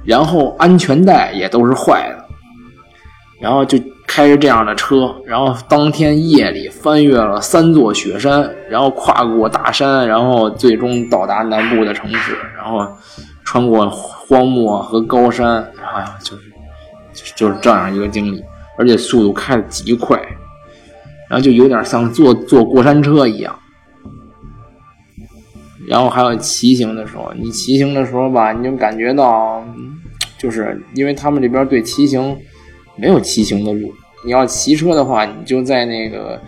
[0.05, 2.25] 然后安全带也都是坏的，
[3.41, 12.85] 然后就开着这样的车，然后当天夜里翻越了三座雪山，然后跨过大山，然后最终到达南部的城市，然后
[13.53, 16.43] 穿过荒漠和高山，哎呀，就是
[17.37, 18.43] 就是这样一个经历，
[18.79, 20.19] 而且速度开的极快，
[21.29, 23.55] 然后就有点像坐坐过山车一样。
[25.87, 29.63] 然后还有骑行的时候，你骑行的时候吧，你就感觉到，
[30.39, 32.35] 就是因为他们这边对骑行
[32.97, 33.93] 没有骑行的路，
[34.25, 36.41] 你要骑车的话，你就在那个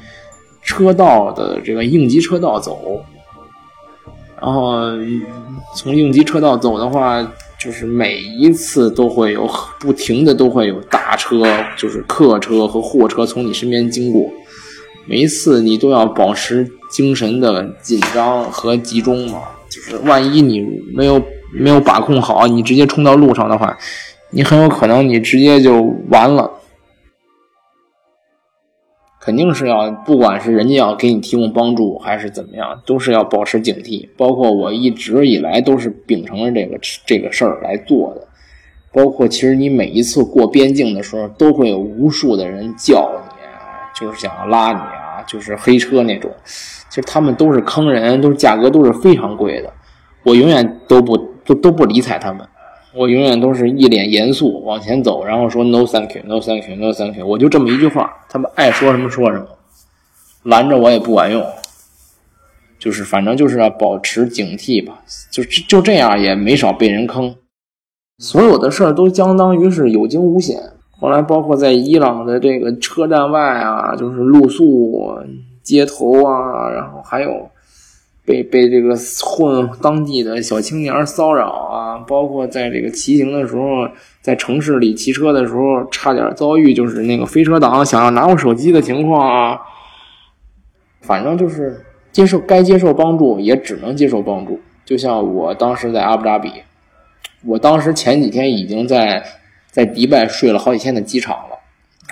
[0.62, 3.04] 车道的这个应急车道走，
[4.44, 4.72] 然后
[5.74, 7.26] 从应急车道走的话，
[7.58, 9.48] 就是每一次都会有
[9.80, 11.42] 不停的都会有大车，
[11.78, 14.30] 就是客车和货车从你身边经过，
[15.06, 16.70] 每一次你都要保持。
[16.90, 21.20] 精神的紧张和集中嘛，就是万一你没有
[21.52, 23.76] 没有把控好，你直接冲到路上的话，
[24.30, 26.48] 你很有可能你直接就完了。
[29.24, 34.06] 肯定是要，不管是人家要给你提供帮助还是怎么样，都是要保持警惕。
[34.18, 38.26] 包括我一直以来都是秉承着这个这个事儿来做的。
[38.92, 46.30] 包括其实你每一次过边境的时候，都会有无数的人叫你，就是想要拉你啊，就是黑车那种。
[46.44, 49.72] 其实他们都是坑人，都是价格都是非常贵的。
[50.22, 52.46] 我永远都不都都不理睬他们，
[52.96, 59.46] 我永远都是一脸严肃往前走，然后说 “no thank you”，“no thank you”，“no thank you”，我就这么一句话，他们爱说什么说什么，
[60.44, 61.44] 拦着我也不管用。
[62.78, 67.34] 就是反正就是要保持警惕吧，就就这样也没少被人坑。
[68.18, 70.58] 所有的事儿都相当于是有惊无险。
[71.00, 75.18] 后来包括在伊朗的这个车站外啊，就是露宿。
[75.62, 77.48] 街头啊，然后还有
[78.24, 83.86] 被被这个混当地的小青年骚扰啊，包括在这个骑行的时候，
[84.22, 89.60] 在城市里骑车的时候，差点遭遇就是那个飞车党想要拿我手机的情况啊。
[91.02, 94.58] 反正就是接受该接受帮助，也只能接受帮助。
[94.86, 96.50] 就像我当时在阿布扎比，
[97.44, 99.22] 我当时前几天已经在
[99.70, 101.58] 在迪拜睡了好几天的机场了，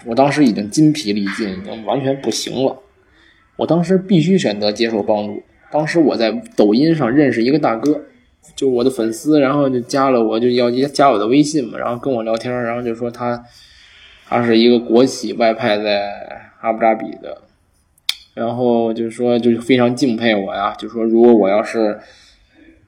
[0.05, 2.77] 我当时已经筋疲力尽，已经完全不行了。
[3.57, 5.43] 我当时必须选择接受帮助。
[5.73, 7.93] 当时我在抖音上认识一个大哥，
[8.55, 13.43] 就是我的粉丝，然后就加了我，就要加我的微信嘛，然后跟我聊天，然后就说他
[14.27, 17.41] 他是一个国企外派在阿布扎比的，
[18.35, 21.99] 然后就说就非常敬佩我呀，就说如果我要是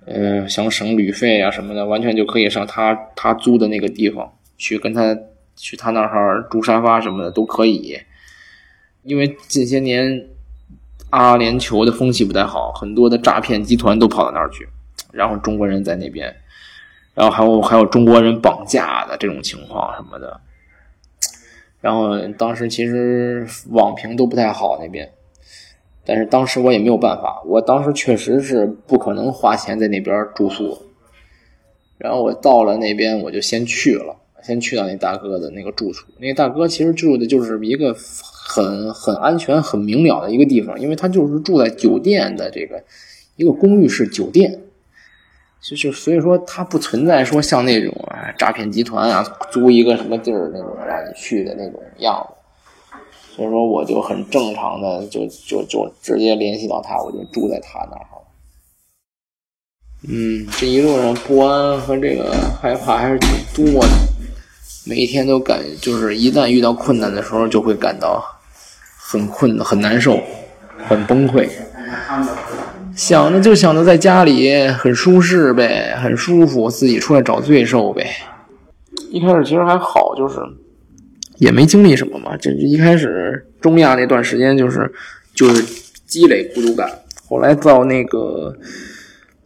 [0.04, 5.18] 嗯想省旅费啊什么的，完全就可以上他他租的那个地方去跟他
[5.56, 7.98] 去他那儿住沙发什么的都可以，
[9.02, 10.26] 因为近些年。
[11.14, 14.66] 阿联酋的风气不太好，很多的诈骗集团都跑到那儿去，
[15.12, 16.34] 然后中国人在那边，
[17.14, 20.40] 然后还有还有中国人绑架的这种情况什么的，
[21.80, 25.08] 然后当时其实网评都不太好那边，
[26.04, 30.76] 但是当时我也没有办法，我当时确实是不可能花钱在那边住宿，
[31.96, 37.94] 然后我到了那边我就先去了，先去到那大哥的那个住处，那大哥其实住的就是一个。
[38.54, 42.80] 很很安全、很明了的一个地方，因为他就是住在酒店的这个
[43.34, 44.60] 一个公寓式酒店，
[45.60, 52.96] 就是所以说他不存在说像那种啊诈骗集团啊租一个什么地儿那种让你去的那种样子，
[53.34, 58.06] 所以说我就很正常的就就就直接联系到他，我就住在他那儿。
[60.06, 63.88] 嗯，这一路上不安和这个害怕还是挺多的，
[64.86, 68.22] 每一天都感就是一旦遇到困难的时候就会感到。
[69.06, 70.18] 很困很难受，
[70.88, 71.46] 很崩溃，
[72.96, 78.08] 想着就想着在家里很舒适呗，很舒服，自己出来找罪受呗。
[79.10, 80.36] 一开始其实还好，就是
[81.36, 82.34] 也没经历什么嘛。
[82.38, 84.90] 这一开始中亚那段时间就是
[85.34, 85.62] 就是
[86.06, 86.90] 积累孤独感，
[87.28, 88.56] 后来到那个。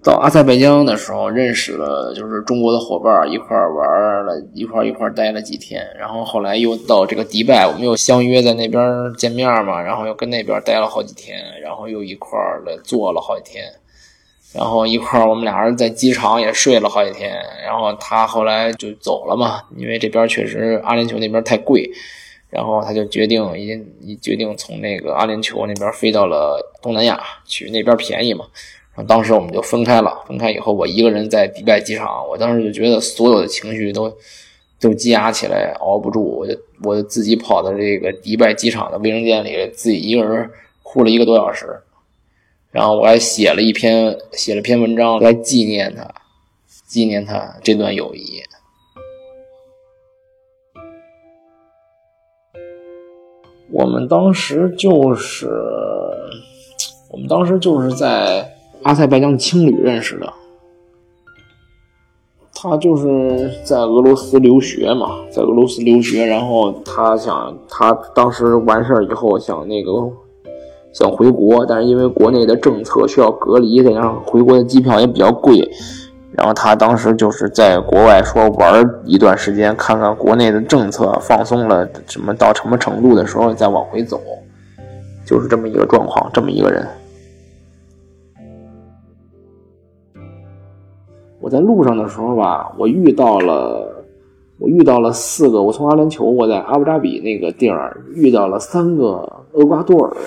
[0.08, 5.86] 到阿塞拜疆的时候，认识了就是中国的伙伴，一块玩了一块一块待了几天。
[5.98, 8.80] 然后后来又到这个迪拜，我们又相约在那边
[9.18, 9.78] 见面嘛。
[9.82, 13.64] 然后又跟那边待了好几天，然后又一块的坐了好几天。
[14.54, 17.30] 然后一块我们俩人在机场也睡了好几天。
[17.62, 21.86] 然后他后来就走了嘛，因为这边确实阿联酋那边太贵。
[22.48, 28.46] 然后他就决定，已经决定从那个阿联酋那边飞到了东南亚去，那边便宜嘛。
[29.06, 34.12] 当时我们就分开了，分开以后，我一个人在迪拜机场，我当时就觉得所有的情绪都
[34.80, 40.50] 都积压起来，熬不住，我就我就自己跑到这个迪拜机场的卫生间里，自己一个人
[40.82, 41.80] 哭了一个多小时，
[42.70, 46.08] 然后我还写了一篇写了篇文章来纪念他，
[46.86, 48.42] 纪念他这段友谊。
[53.70, 55.46] 我们当时就是，
[57.10, 58.57] 我们当时就是在
[58.88, 60.32] 阿塞拜疆青旅认识的。
[62.54, 69.92] 他就是在俄罗斯留学嘛，在俄罗斯留学，然后他想，他当时完事儿以后想那个
[70.90, 75.70] 想回国，但是因为国内的政策需要隔离，再加上回国的机票也比较贵，
[76.32, 84.18] 然后他当时就是在国外说玩一段时间，看看国内的政策放松了什么到什么程度的时候再往回走，
[85.26, 86.88] 就是这么一个状况，这么一个人。
[91.48, 94.04] 我在路上的时候吧，我遇到了，
[94.58, 95.62] 我遇到了四个。
[95.62, 100.22] 我从阿联酋，我在阿布扎比那个地儿遇到了三个厄瓜多尔人，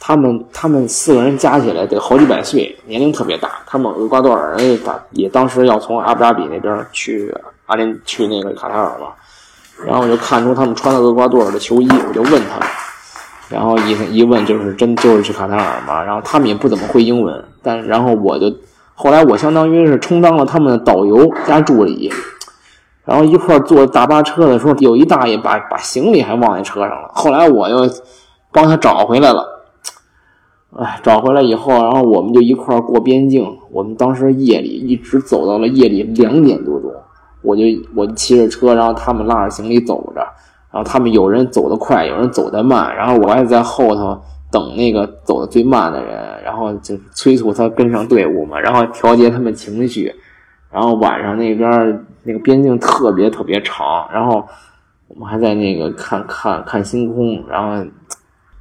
[0.00, 3.50] 他们他们四个人加起来得好几百岁，年龄特别大。
[3.66, 4.80] 他们厄瓜多尔人也
[5.10, 7.30] 也当时要从阿布扎比那边去
[7.66, 9.08] 阿联去那个卡塔尔嘛，
[9.84, 12.66] 然后我就看出他们穿了厄瓜多尔的球衣，我就问他们，
[13.50, 18.50] 然后一一问就是真就是去卡塔尔嘛，然后他们也不怎么会英文，但然后我就。
[18.94, 22.12] 后来我相当于是充当了他们的导游加助理，
[23.04, 27.10] 然后一块坐大巴车的时候，有一大爷把把行李还忘在车上了。
[27.12, 27.88] 后来我又
[28.52, 29.64] 帮他找回来了，
[30.76, 33.58] 哎，找回来以后，然后我们就一块过边境。
[33.72, 36.92] 我们当时夜里一直走到了夜里两点多钟，
[37.40, 37.62] 我就
[37.96, 40.20] 我骑着车，然后他们拉着行李走着，
[40.70, 44.20] 然后他们有人走得快，有人走得慢，然后我还在后头。
[44.52, 50.14] 等那个走的最慢的人，然后就催促他跟上队伍嘛，然后调节他们情绪。
[50.70, 54.46] 然后晚上那边那个边境特别特别长，然后
[55.08, 57.82] 我们还在那个看看看星空，然后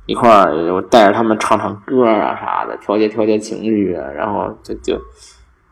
[0.05, 4.97] 一块儿我带着他们唱唱歌啊啥的，调节调节情绪，然后就就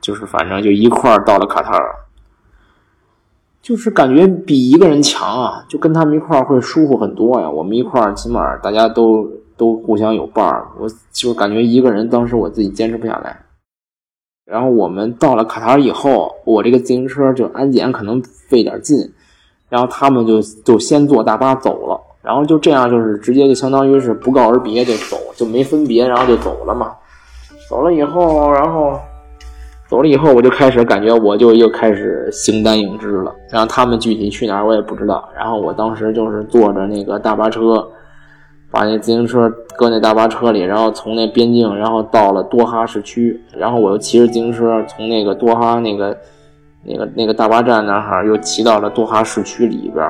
[0.02, 1.96] 就是反正就一块儿到了卡塔尔，
[3.62, 7.50] 就是感觉比一个人强啊，就跟他们一块儿会舒服很多呀。
[7.50, 9.30] 我们一块儿起码大家都。
[9.60, 13.38] 都互相有伴儿，我就感觉一个人当时我自己坚持不下来。
[14.46, 18.98] 然后我们到了卡塔尔以后，我这个自行车就安检可能费点劲，
[19.68, 26.96] 然后他们就就先坐大巴走了，然后就这样就是直接就相当于是不告而别就走，就没分别，然后就走了嘛。
[27.70, 28.98] 走了以后，然后
[29.90, 33.36] 走了以后，我就开始感觉我就又开始形单影只了。
[33.52, 35.30] 然后他们具体去哪儿我也不知道。
[35.36, 37.86] 然后我当时就是坐着那个大巴车。
[38.72, 46.16] 把那自行车搁那大巴车里，然后从那边境，然后到了多哈市区，然后我又骑着自行车从那个多哈那个
[46.84, 50.06] 那个那个大巴站那儿又骑到了多哈市区里边，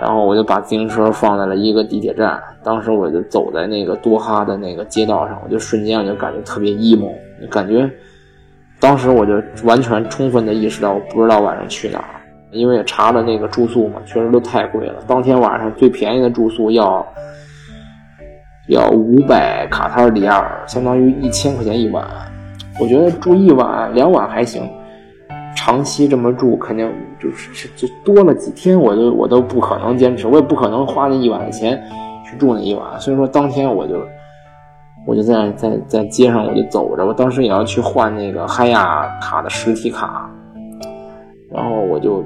[0.00, 2.42] 然后我就把自行车放在了一个地铁站。
[2.64, 7.12] 当时我就走在那个多哈的那个街道上，我就瞬间我就感觉特别 emo，
[7.50, 7.90] 感觉
[8.80, 12.16] 当时我就完全充分的意识到我不知道晚上去哪儿，
[12.50, 14.94] 因为查了那个住宿嘛，确实都太贵了。
[15.06, 17.06] 当天晚上最便宜的住宿要。
[18.68, 22.06] 要五百卡塔尔里亚尔，相当于一千块钱一晚。
[22.78, 24.62] 我觉得住一晚、两晚还行，
[25.56, 26.88] 长期这么住肯定
[27.18, 31.82] 就是就多了几天，我都我都不可能坚持，我也不可能花那一晚的钱
[32.24, 33.00] 去住那一晚。
[33.00, 34.00] 所以说当天我就
[35.06, 40.30] 我就在在在街上我就走着，我当时也要去换那个嗨亚卡的实体卡，
[41.50, 42.22] 然后我就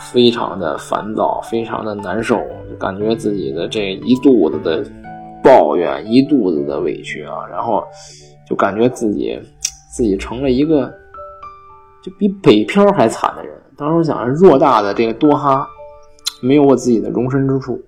[0.00, 2.36] 非常的烦躁，非常的难受，
[2.68, 4.84] 就感觉自己的这一肚子的。
[5.44, 7.84] 抱怨一肚子的委屈啊，然后
[8.48, 9.38] 就感觉自己
[9.94, 10.90] 自己成了一个
[12.02, 13.54] 就比北漂还惨的人。
[13.76, 15.68] 当时我想着，偌大的这个多哈
[16.42, 17.78] 没有我自己的容身之处，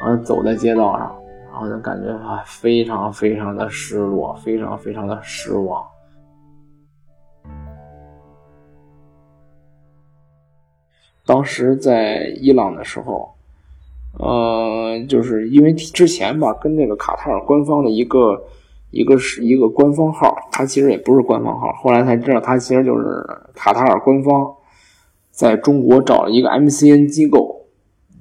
[0.00, 1.16] 然后走在街道上，
[1.50, 5.82] 然后就感觉啊，非常非常的失落，非常非常的失望。
[11.24, 13.34] 当时在伊朗的时候。
[14.18, 18.42] 呃，就是因为之前吧，跟那个卡塔尔官方的一个
[18.90, 23.04] 一个是一个官方号，它其实也不是官方号，后来才知道它其实就是
[23.54, 24.52] 卡塔尔官方
[25.30, 27.66] 在中国找了一个 MCN 机构，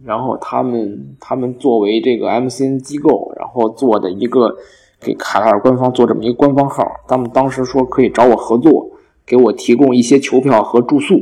[0.05, 4.55] 然后他们他们作为这个 MCN 机构，然后做的一个
[5.01, 8.91] 给卡塔尔官方做这么一个官方号，他们当时说可以找我合作，
[9.25, 11.19] 给我提供一些球票和住宿，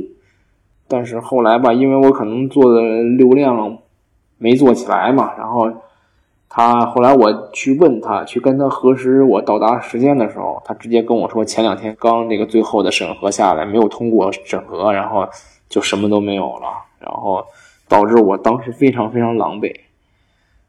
[0.87, 3.79] 但是后来吧，因为我可能做的流量。
[4.37, 5.71] 没做起来嘛，然后
[6.49, 15.27] 他后来我去问他，去跟他核实我到达时间的时候，他直接跟我说前两天刚那个最后的审核下来，没有通过审核，然后
[15.67, 16.67] 就什么都没有了，
[16.99, 17.43] 然后
[17.87, 19.75] 导致我当时非常非常狼狈。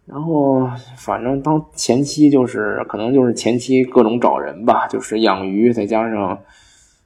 [0.06, 6.38] 然后反正当前期就是可能就是前期各种找人吧，就是养鱼再加上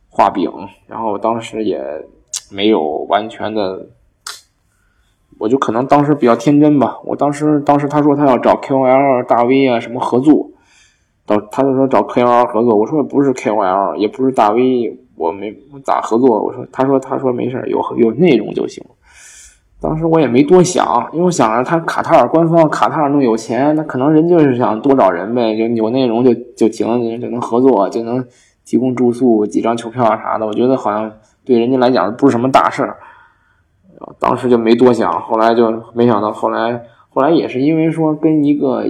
[0.08, 0.50] 画饼，
[0.86, 1.82] 然后当时也
[2.50, 3.86] 没有完全的。
[5.42, 6.96] 我就可能当时比较天真吧。
[7.04, 10.48] 我当时当时他说他要找 KOL 大 V 啊什么合作，
[11.26, 15.52] 到他就说找 KOL 合作，我说不是 KOL，也不是大 V，我没
[15.84, 16.40] 咋合作。
[16.40, 18.84] 我说他说他说没事，有有内容就行。
[19.80, 28.24] 当时我也没多想，因为我想着他卡塔尔官方，卡塔尔那么有钱，那可能人就是想多找人呗，就有内容就就行，就能合作，就能
[28.64, 30.46] 提供住宿、几张球票啊啥的。
[30.46, 31.10] 我觉得好像
[31.44, 32.96] 对人家来讲不是什么大事儿，
[34.18, 35.10] 当时就没多想。
[35.22, 38.84] 后来就没想到，后来后来也是因为说跟一个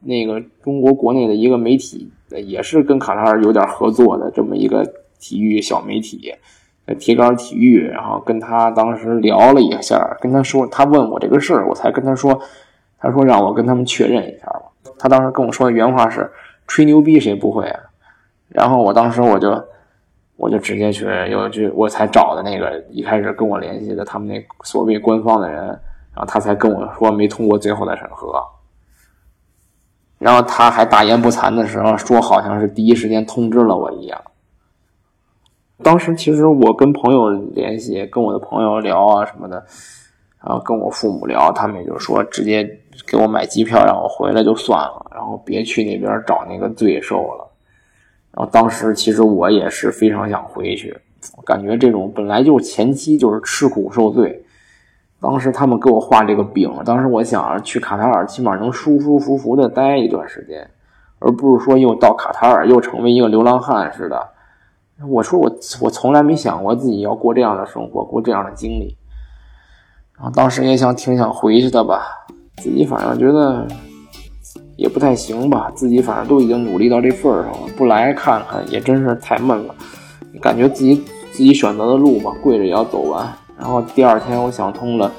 [0.00, 4.84] 那个中国国内的一个媒体，也是跟卡塔尔有点合作的这么一个
[5.18, 6.34] 体育小媒体。
[6.98, 12.40] 铁杆体育，然后跟他当时聊了一下，跟他说，他问我这个事儿，我才跟他说，
[12.98, 14.62] 他说让我跟他们确认一下吧。
[14.98, 16.30] 他当时跟我说的原话是
[16.66, 17.78] ：“吹牛逼谁不会啊？”
[18.48, 19.50] 然后我当时我就
[20.38, 28.40] 我就直接去，又去我才找的那个一开始跟我联系的他们那所谓官方的人，然后他才跟我说没通过最后的审核。
[30.16, 34.20] 然后他还大言不惭的时候说，好像是第一时间通知了我一样。
[35.82, 39.56] 当时其实我跟朋友联系，跟我的朋友聊啊什么的，
[40.44, 42.64] 然后跟我父母聊，他们也就说直接
[43.06, 47.47] 给我买机票让我回来就算了，然后别去那边找那个罪受了。
[48.32, 50.96] 然后当时其实我也是非常想回去，
[51.44, 54.44] 感觉这种本来就前期就是吃苦受罪。
[55.20, 60.70] 当时他们给我画这个饼，当时我想去卡塔尔，起码能舒舒服服的待一段时间，
[61.18, 64.28] 而不是说又到卡塔尔又成为一个流浪汉似的。
[65.08, 68.96] 我说我我从来没想过自己要过这样的生活，过这样的经历。
[70.16, 72.02] 然后当时也想挺想回去的吧，
[72.58, 73.66] 自己反正觉得
[74.76, 79.74] 也不太行吧，自己反正都已经努力到这份儿上了，不来看看也真是太闷了。
[80.40, 80.94] 感觉自己
[81.32, 83.26] 自己选择的路吧，跪着也要走完。
[83.58, 85.10] 然后第二天我想通了，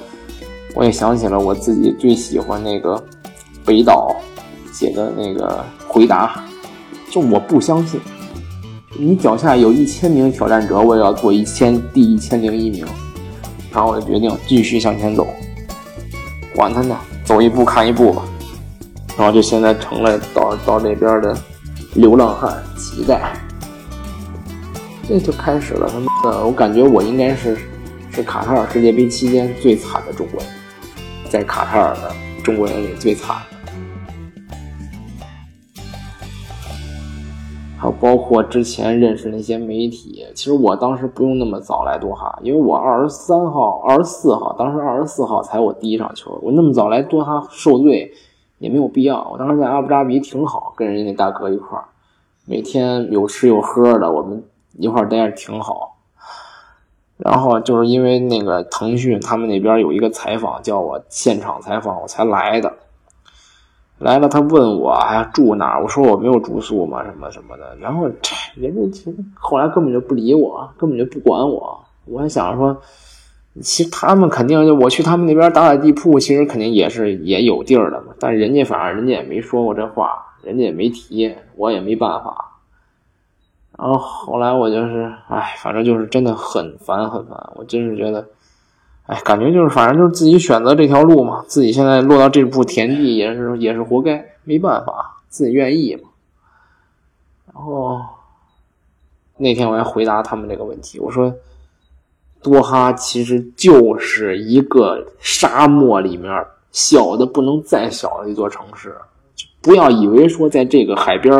[0.74, 3.02] 我也想起了我自己最喜欢那个
[3.64, 4.16] 北岛
[4.72, 6.42] 写的那个回答，
[7.10, 8.00] 就我不相信。
[8.98, 12.86] 你脚下有一千名挑战者，我也要做一千第一千零一名。
[13.72, 15.26] 然后我就决定继续向前走，
[16.56, 18.22] 管他呢，走一步看一步吧。
[19.16, 21.36] 然后就现在成了到到这边的
[21.94, 23.20] 流浪汉乞丐，
[25.06, 25.90] 这就开始了。
[25.92, 27.58] 他妈的，我感觉我应该是
[28.10, 30.48] 是卡塔尔世界杯期间最惨的中国人，
[31.28, 33.36] 在卡塔尔的中国人里最惨。
[37.76, 48.12] 还有包括之前认识那些媒体，其实我当时不用那么早来多哈，因为我二十三号、二十四号，当时二十四号才我第一场球，我那么早来多哈受罪
[48.60, 49.28] 也没有必要。
[49.32, 51.86] 我当时在阿布扎比挺好，跟人家那大哥一块儿，
[52.46, 54.44] 每天有吃有喝的，我们
[54.78, 55.96] 一块儿待着挺好。
[57.16, 62.72] 然后就是因为那个腾讯他们那边有一个采访，叫我现场采访，我才来的。
[63.98, 65.82] 来了，他问我还住哪儿？
[65.82, 67.76] 我说我没有住宿嘛，什么什么的。
[67.76, 68.08] 然后
[68.54, 71.78] 人家其实后来根本就不理我，根本就不管我。
[72.06, 72.80] 我还想着说，
[73.62, 78.14] 其实他们肯定就我去他们那边打打地铺，其实肯定也是也有地儿的嘛。
[78.18, 82.58] 但人家反正人家也没说过这话，人家也没提，我也没办法。
[83.76, 87.52] 然后后来我就是，哎，反正就是真的很烦很烦。
[87.56, 88.28] 我真是觉得。
[89.06, 96.10] 哎，感觉就是，反正就是自己选择这条路嘛，自己现在落到这步田地也是也是活该，没办法，自己愿意嘛。
[97.52, 98.00] 然后
[99.36, 101.34] 那天我还回答他们这个问题，我说
[102.42, 106.32] 多哈其实就是一个沙漠里面
[106.72, 108.94] 小的不能再小的一座城市，
[109.60, 111.34] 不要以为说在这个海边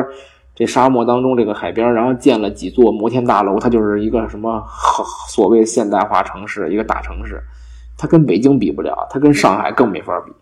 [0.55, 4.62] 这沙漠当中，这个海边，然后建了几座摩天大楼，它就是一个什么
[5.28, 7.40] 所谓现代化城市，一个大城市。
[7.96, 10.32] 它跟北京比不了，它跟上海更没法比。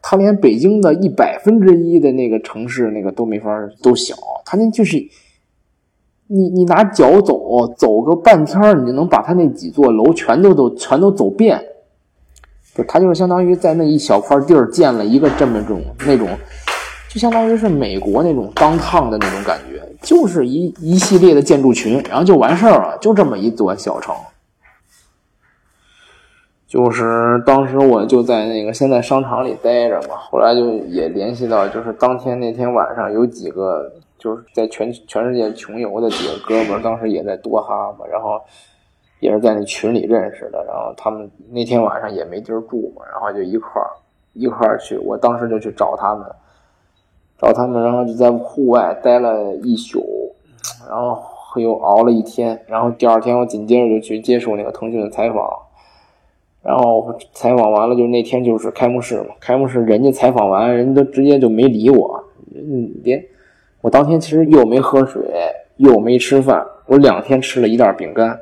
[0.00, 3.50] 它连北京的一百分之一的那个城市那个都没法
[3.82, 4.14] 都小。
[4.44, 4.96] 它那就是，
[6.26, 11.62] 你你拿脚走走个半天，你就能把它那几座楼全都都全都走遍。
[12.74, 16.28] 就它就是相当于在那一小块地儿建了一个这么种那种。
[17.10, 24.14] 就相当于是美国那种当趟的那种感觉，就是一一系列的建筑群，然后就完事儿了，就这么一座小城。
[26.66, 33.92] 就是当时我就在那个现在商场里待着嘛，后来就也联系到，就是当天那天晚上有几个
[34.22, 38.40] 就是在全全世界穷游的几个哥们儿，当时也在多哈嘛，然后
[39.18, 43.90] 也是在那群里认识的，然后他们那天晚上也没地儿住嘛，然后就一块儿
[44.34, 46.24] 一块儿去，我当时就去找他们。
[47.38, 50.32] 找他们，然后就在户外待了一宿，
[50.88, 51.20] 然后
[51.60, 55.50] 又熬了一天，然后第二天我紧接着就去接受那个腾讯的采访，
[56.62, 59.34] 然后采访完了，就那天就是开幕式嘛。
[59.40, 63.20] 开幕式人家采访完，人都直接就没理我，嗯，连
[63.82, 65.20] 我当天其实又没喝水，
[65.76, 68.40] 又没吃饭，我两天吃了一袋饼干。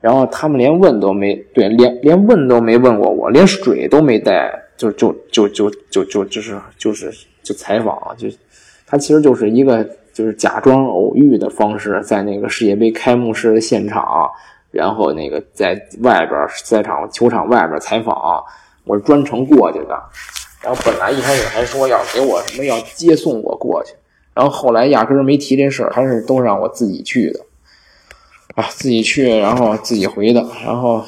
[0.00, 7.10] 然后他们连问都没对，连连问都没问过我，连水都没带，就就就就就就就是就是
[7.42, 8.28] 就采访，就
[8.86, 14.30] 他其实就是一个就是假装偶遇的方式，在那个世界杯开幕式的现场，
[14.70, 18.44] 然后那个在外边赛场球场外边采访，
[18.84, 19.98] 我是专程过去的。
[20.62, 23.94] 然后本来一开始还说要给我什么要接送我过去，
[24.34, 27.40] 然后后来压根儿没提这事儿，还是都让我自己去的。
[28.54, 31.04] 啊，自己去，然后自己回的，然后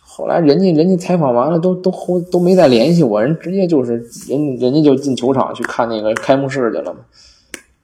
[0.00, 7.00] 后来人家人家采访完了，都都后都没再联系我，人直接就是人人家就进球场去看那个开幕式去了嘛，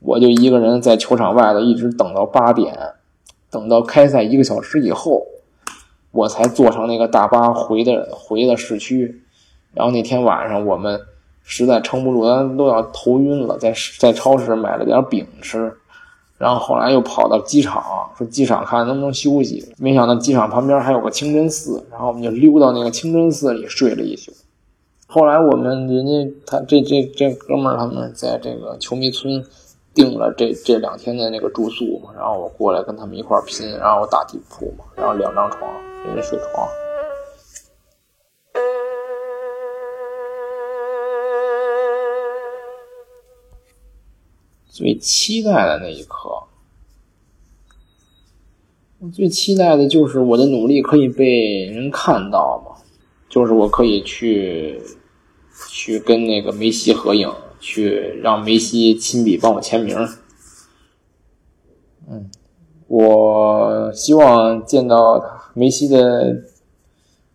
[0.01, 2.77] 我就一个人在球场外头一直等到八点，
[3.51, 5.27] 等到开赛一个小时以后，
[6.11, 9.23] 我才坐上那个大巴回的回的市区，
[9.73, 11.01] 然后那天晚上我们
[11.45, 15.73] 实在撑不住，咱都要头晕了，在在超市买了点饼吃。
[16.37, 19.73] 然后后来又跑到机场，说机场看能不能休息。
[19.79, 24.33] 没想到机场旁边还有个清真寺，然后我们就溜到那个清真寺里睡了一宿。
[25.07, 29.45] 后来我们人家他这这这哥们儿他们在这个球迷村
[29.95, 35.71] 订了这这两天的那个住宿嘛，然后我过来跟他们一块拼，然后我打地铺嘛，然后两张床，
[36.05, 36.84] 一人睡床。
[44.75, 46.31] 最期待的那一刻，
[48.99, 52.83] 我最期待的就是我的努力可以被人看到嘛，
[53.29, 54.83] 就是我可以去
[55.70, 59.97] 去跟那个梅西合影，去让梅西亲笔帮我签名。
[62.11, 62.29] 嗯，
[62.89, 65.22] 我希望见到
[65.55, 66.43] 梅西的，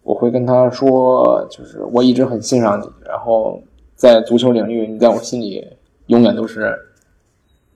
[0.03, 3.63] 我会跟他说，就是我一直很欣赏你，然后
[3.95, 5.65] 在足球领域，你在我心里
[6.07, 6.77] 永远都是。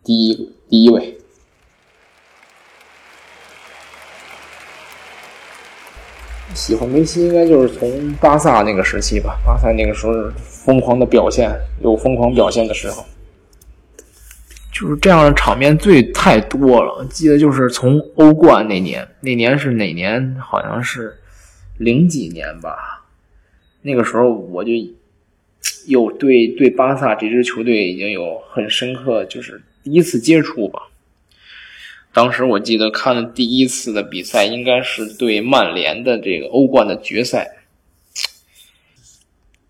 [0.04, 1.18] 第一第一位，
[6.54, 9.40] 喜欢梅西应该就是从巴萨那个时期吧。
[9.46, 11.50] 巴萨那个时候疯狂的表现，
[11.82, 13.06] 有疯狂表现的时候，
[14.74, 17.06] 就是这样的场面最太多了。
[17.10, 20.36] 记得就是从欧冠那年，那年是哪年？
[20.36, 21.18] 好像是
[21.78, 23.06] 零几年吧。
[23.82, 24.72] 那个时候我就
[25.88, 29.62] 有对对巴萨这支球队已经有很深刻，就是。
[29.84, 30.84] 第一次接触吧，
[32.14, 37.58] 当时我记得看的第一次的比赛应该是对曼联的这个欧冠的决赛，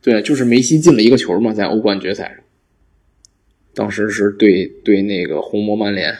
[0.01, 2.37] 对，就是梅西进了一个球嘛，在欧冠决赛上，
[3.73, 6.15] 当时是对对那个红魔曼联，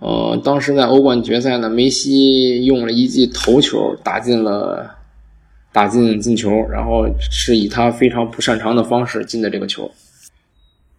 [0.00, 4.98] 呃，当时在欧冠决赛呢，梅西用了一记头球打进了
[5.72, 9.90] 打进进球，然后是以他非常不擅长的方式进的这个球。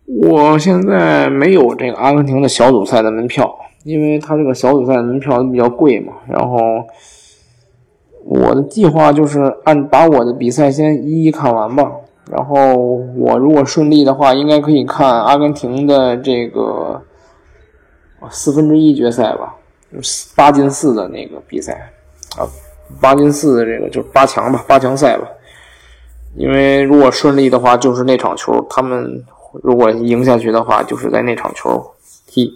[0.07, 3.53] 我现在没有这个阿根廷的小组赛的门票，
[3.83, 6.13] 因为他这个小组赛的门票比较贵嘛。
[6.29, 6.57] 然后
[8.23, 11.91] 我的计划就是按把我的比赛先一一看完吧。
[12.31, 12.73] 然后
[13.17, 17.01] 我如果顺利的话，应该可以看阿根廷的这个
[18.29, 19.57] 四分之一决赛吧，
[20.37, 21.91] 八进四的那个比赛
[22.37, 22.47] 啊，
[23.01, 25.27] 八进四的这个就是八强吧，八强赛吧。
[26.37, 29.21] 因为如果顺利的话，就是那场球他们。
[29.63, 31.83] 如果赢下去的话，就是在那场球
[32.27, 32.51] 踢，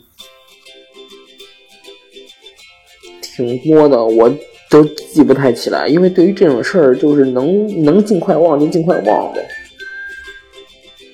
[3.21, 4.29] 挺多的，我
[4.69, 4.83] 都
[5.13, 5.87] 记不太起来。
[5.87, 9.47] 因为对于这种事儿，就是能能尽快忘就尽快忘呗。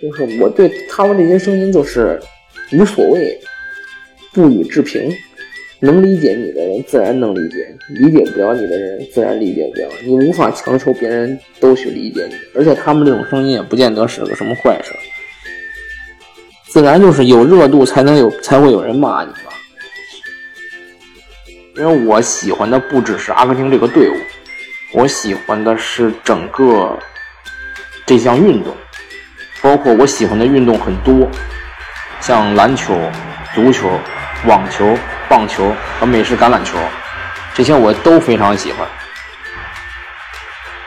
[0.01, 2.19] 就是我对他们这些声音就是
[2.73, 3.39] 无所谓，
[4.33, 5.11] 不予置评。
[5.79, 9.87] 能理解你的人自然能理解，理解不了你的人自然理解不了。
[10.03, 14.91] 你无法强求别人都去理解你，而且他们这种声音也不见得是个什么坏事。
[16.77, 19.51] 自然就是有热度才能有，才会有人骂你吧。
[21.75, 24.13] 因为我喜欢的不只是阿根廷这个队伍，
[24.93, 26.95] 我喜欢的是整个
[28.05, 28.77] 这项运动，
[29.59, 31.27] 包括我喜欢的运动很多，
[32.19, 32.95] 像篮球、
[33.55, 33.89] 足球、
[34.45, 34.95] 网球、
[35.27, 36.77] 棒球和美式橄榄球，
[37.55, 38.87] 这些我都非常喜欢。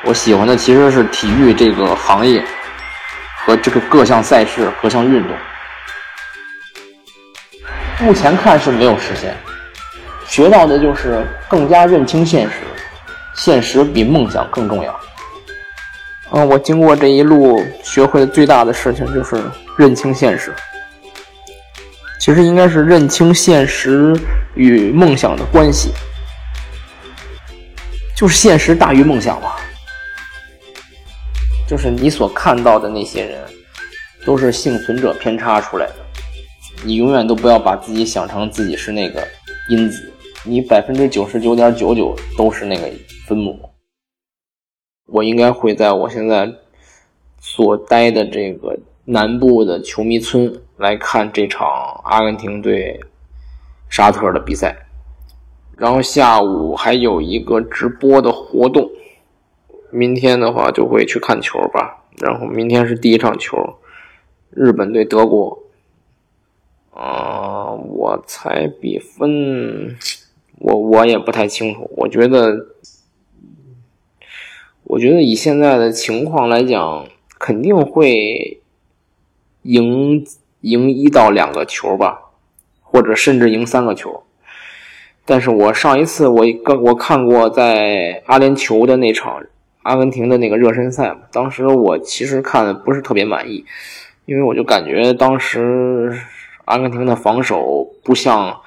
[0.05, 2.45] 我喜欢的其实是体育这个行业
[3.45, 5.36] 和这个各项赛事、各项运动。
[8.03, 9.36] 目前看是没有实现，
[10.26, 12.55] 学到的就是更加认清现实，
[13.34, 15.01] 现实比梦想更重要。
[16.30, 19.42] 嗯，我经过这一路学会的最大的事情就是
[19.76, 20.55] 认清现实。
[22.18, 24.14] 其实应该是认清现实
[24.55, 25.92] 与梦想的关系。
[28.16, 29.53] 就是现实大于梦想嘛。
[31.68, 33.38] 就是你所看到的那些人，
[34.24, 35.99] 都是幸存者偏差出来的。
[36.83, 39.22] 你永远都不要把自己想成自己是那个
[39.68, 40.11] 因子，
[40.47, 42.91] 你百分之九十九点九九都是那个
[43.26, 43.59] 分母。
[45.07, 46.51] 我应该会在我现在
[47.39, 51.68] 所待的这个南部的球迷村来看这场
[52.05, 52.99] 阿根廷对
[53.91, 54.74] 沙特的比赛，
[55.76, 58.89] 然后下午还有一个直播的活动。
[59.91, 63.59] 明天的话就会去看球吧，然后明天是第一场球，
[64.49, 65.59] 日本对德国。
[67.01, 69.96] 啊，我猜比分，
[70.59, 71.90] 我我也不太清楚。
[71.96, 72.66] 我觉得，
[74.84, 77.07] 我觉得以现在的情况来讲，
[77.38, 78.61] 肯定会
[79.62, 80.26] 赢
[80.61, 82.32] 赢一到两个球吧，
[82.82, 84.24] 或者甚至赢三个球。
[85.24, 89.42] 但是我上一次我刚我看过在阿联酋的那场。
[89.82, 93.64] 阿根廷的那个热身赛，当时我其实看的不是特别满意，
[94.26, 96.20] 因为我就感觉当时
[96.70, 98.60] 阿根廷的防守不像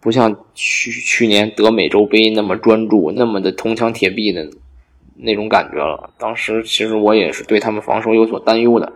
[0.00, 4.48] 不像去去年德美洲杯那么专注，那么的铜墙铁壁的
[5.16, 6.10] 那种感觉了。
[6.18, 8.92] 当时其实我也是对他们防守有所担忧的。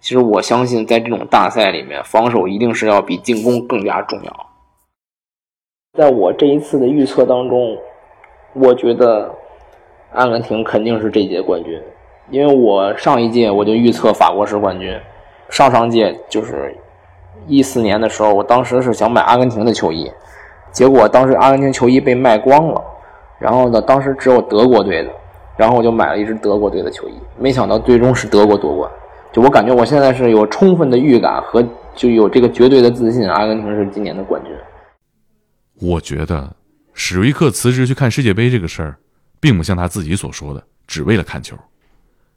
[0.00, 4.46] 其实我相信，在这种大赛里面，防守一定是要比进攻更加重要。
[5.96, 7.78] 在我这一次的预测当中，
[8.52, 9.34] 我觉得。
[10.16, 11.76] 阿根廷肯定是这届冠军，
[12.30, 14.96] 因为我上一届我就预测法国是冠军，
[15.50, 16.72] 上上届就是
[17.46, 20.10] 一四年的时候，我当时是想买阿根廷的球衣，
[20.72, 22.82] 结果当时阿根廷球衣被卖光了，
[23.38, 25.10] 然后呢，当时只有德国队的，
[25.56, 28.90] 然后我就买了一支德国队的球衣，没想到最终是德国夺冠，
[29.32, 31.64] 就我感觉我现在是有充分的预感和
[31.94, 34.52] 就有这个绝对的自信，阿根廷是今年的冠军。
[35.80, 36.54] 我觉得
[36.92, 38.96] 史瑞克辞职去看世界杯这个事儿。
[39.40, 41.54] 并不像他自己所说的，只为了看球。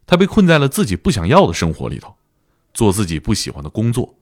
[0.06, 2.14] 他被困在了自己不想要的生活里头，
[2.74, 4.14] 做自己不喜欢的工作，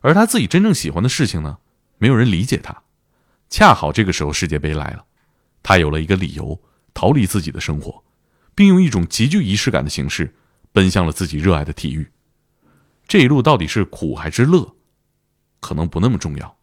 [0.00, 1.58] 而他自己真正喜欢的事情呢，
[1.98, 2.82] 没有人理解他。
[3.50, 5.04] 恰好这个时候世界杯来了，
[5.62, 6.60] 他有了一个理由
[6.94, 8.04] 逃离自己的生活，
[8.54, 10.34] 并用一种极具仪式感的形式
[10.72, 12.10] 奔向了自己热爱的体育。
[13.06, 14.76] 这一路到底是苦还是乐，
[15.60, 16.58] 可能不那么重要。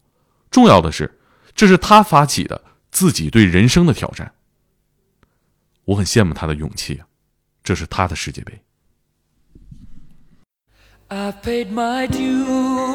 [0.52, 1.20] 重要的是，
[1.56, 4.34] 这是他发起的自己对人生的挑战。
[5.86, 7.02] 我很羡慕他的勇气，
[7.64, 8.62] 这是他的世界杯。
[11.10, 12.95] I've paid my due.